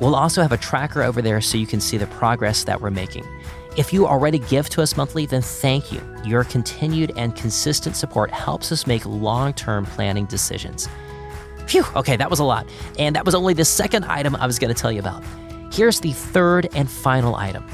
[0.00, 2.90] We'll also have a tracker over there so you can see the progress that we're
[2.90, 3.24] making.
[3.76, 6.00] If you already give to us monthly, then thank you.
[6.24, 10.88] Your continued and consistent support helps us make long term planning decisions.
[11.66, 12.66] Phew, okay, that was a lot.
[12.98, 15.22] And that was only the second item I was going to tell you about.
[15.72, 17.66] Here's the third and final item.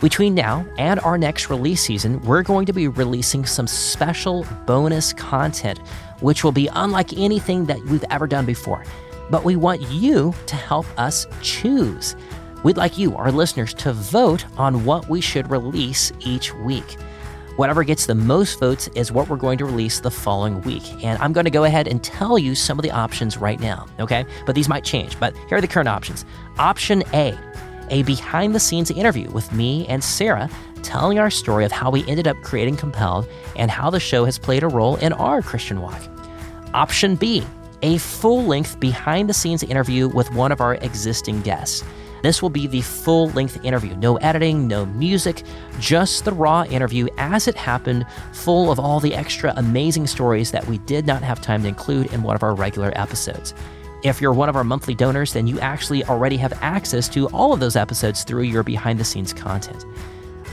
[0.00, 5.12] Between now and our next release season, we're going to be releasing some special bonus
[5.12, 5.78] content,
[6.20, 8.84] which will be unlike anything that we've ever done before.
[9.30, 12.16] But we want you to help us choose.
[12.64, 16.96] We'd like you, our listeners, to vote on what we should release each week.
[17.56, 20.82] Whatever gets the most votes is what we're going to release the following week.
[21.04, 23.86] And I'm going to go ahead and tell you some of the options right now,
[24.00, 24.26] okay?
[24.44, 25.18] But these might change.
[25.20, 26.24] But here are the current options.
[26.58, 27.38] Option A,
[27.90, 30.50] a behind the scenes interview with me and Sarah
[30.82, 34.36] telling our story of how we ended up creating Compelled and how the show has
[34.36, 36.02] played a role in our Christian walk.
[36.74, 37.44] Option B,
[37.82, 41.84] a full length behind the scenes interview with one of our existing guests.
[42.24, 43.94] This will be the full length interview.
[43.96, 45.42] No editing, no music,
[45.78, 50.66] just the raw interview as it happened, full of all the extra amazing stories that
[50.66, 53.52] we did not have time to include in one of our regular episodes.
[54.04, 57.52] If you're one of our monthly donors, then you actually already have access to all
[57.52, 59.84] of those episodes through your behind the scenes content.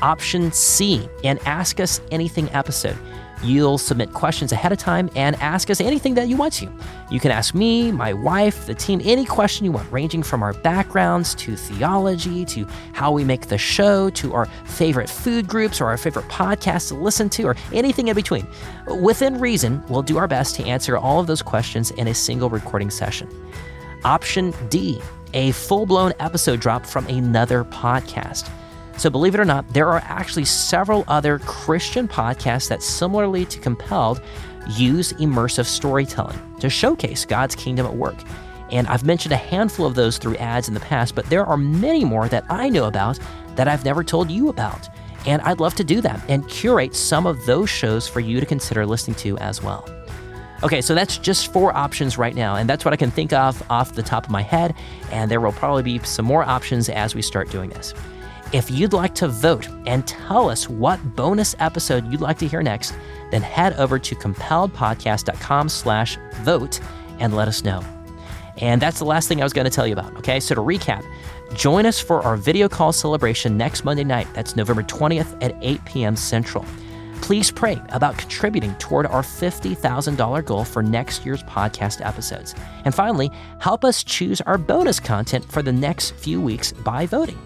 [0.01, 2.97] Option C, an Ask Us Anything episode.
[3.43, 6.71] You'll submit questions ahead of time and ask us anything that you want to.
[7.09, 10.53] You can ask me, my wife, the team, any question you want, ranging from our
[10.53, 15.87] backgrounds to theology to how we make the show to our favorite food groups or
[15.87, 18.47] our favorite podcasts to listen to or anything in between.
[19.01, 22.49] Within reason, we'll do our best to answer all of those questions in a single
[22.49, 23.27] recording session.
[24.03, 25.01] Option D,
[25.33, 28.49] a full blown episode drop from another podcast.
[28.97, 33.59] So, believe it or not, there are actually several other Christian podcasts that, similarly to
[33.59, 34.21] Compelled,
[34.77, 38.17] use immersive storytelling to showcase God's kingdom at work.
[38.71, 41.57] And I've mentioned a handful of those through ads in the past, but there are
[41.57, 43.19] many more that I know about
[43.55, 44.87] that I've never told you about.
[45.25, 48.45] And I'd love to do that and curate some of those shows for you to
[48.45, 49.87] consider listening to as well.
[50.63, 53.63] Okay, so that's just four options right now, and that's what I can think of
[53.71, 54.75] off the top of my head,
[55.11, 57.95] and there will probably be some more options as we start doing this.
[58.53, 62.61] If you'd like to vote and tell us what bonus episode you'd like to hear
[62.61, 62.93] next,
[63.31, 66.81] then head over to compelledpodcast.com slash vote
[67.19, 67.81] and let us know.
[68.57, 70.17] And that's the last thing I was going to tell you about.
[70.17, 71.05] Okay, so to recap,
[71.55, 74.27] join us for our video call celebration next Monday night.
[74.33, 76.17] That's November 20th at 8 p.m.
[76.17, 76.65] Central.
[77.21, 82.53] Please pray about contributing toward our $50,000 goal for next year's podcast episodes.
[82.83, 87.39] And finally, help us choose our bonus content for the next few weeks by voting.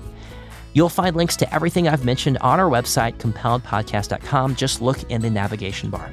[0.76, 4.56] You'll find links to everything I've mentioned on our website, compelledpodcast.com.
[4.56, 6.12] Just look in the navigation bar.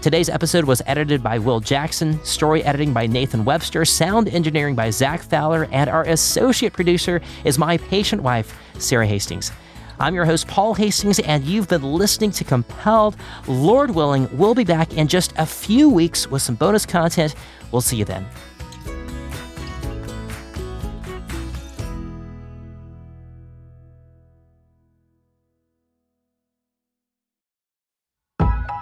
[0.00, 4.90] Today's episode was edited by Will Jackson, story editing by Nathan Webster, sound engineering by
[4.90, 9.50] Zach Fowler, and our associate producer is my patient wife, Sarah Hastings.
[9.98, 13.16] I'm your host, Paul Hastings, and you've been listening to Compelled.
[13.48, 17.34] Lord willing, we'll be back in just a few weeks with some bonus content.
[17.72, 18.24] We'll see you then.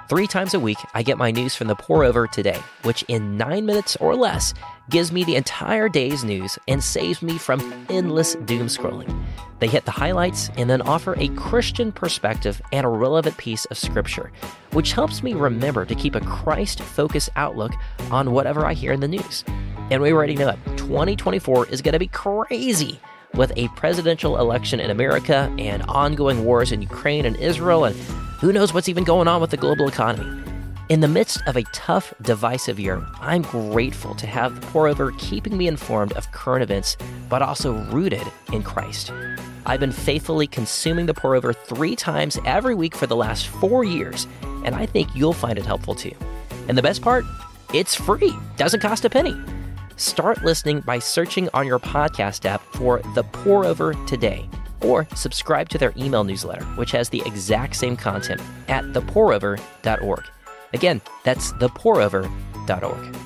[0.09, 3.37] Three times a week, I get my news from the Pour Over Today, which in
[3.37, 4.55] nine minutes or less
[4.89, 9.13] gives me the entire day's news and saves me from endless doom scrolling.
[9.59, 13.79] They hit the highlights and then offer a Christian perspective and a relevant piece of
[13.79, 14.31] scripture,
[14.71, 17.73] which helps me remember to keep a Christ focused outlook
[18.13, 19.43] on whatever I hear in the news.
[19.91, 23.01] And we already know it 2024 is going to be crazy
[23.35, 27.97] with a presidential election in America and ongoing wars in Ukraine and Israel and
[28.41, 30.43] who knows what's even going on with the global economy?
[30.89, 35.11] In the midst of a tough, divisive year, I'm grateful to have the pour over
[35.13, 36.97] keeping me informed of current events,
[37.29, 38.23] but also rooted
[38.53, 39.11] in Christ.
[39.65, 43.83] I've been faithfully consuming the pour over three times every week for the last four
[43.83, 44.29] years,
[44.65, 46.15] and I think you'll find it helpful too.
[46.69, 47.25] And the best part?
[47.75, 49.35] It's free, doesn't cost a penny.
[49.97, 54.49] Start listening by searching on your podcast app for The Pour Over Today
[54.83, 60.25] or subscribe to their email newsletter, which has the exact same content at thepourover.org.
[60.75, 63.26] Again, that's thepourover.org.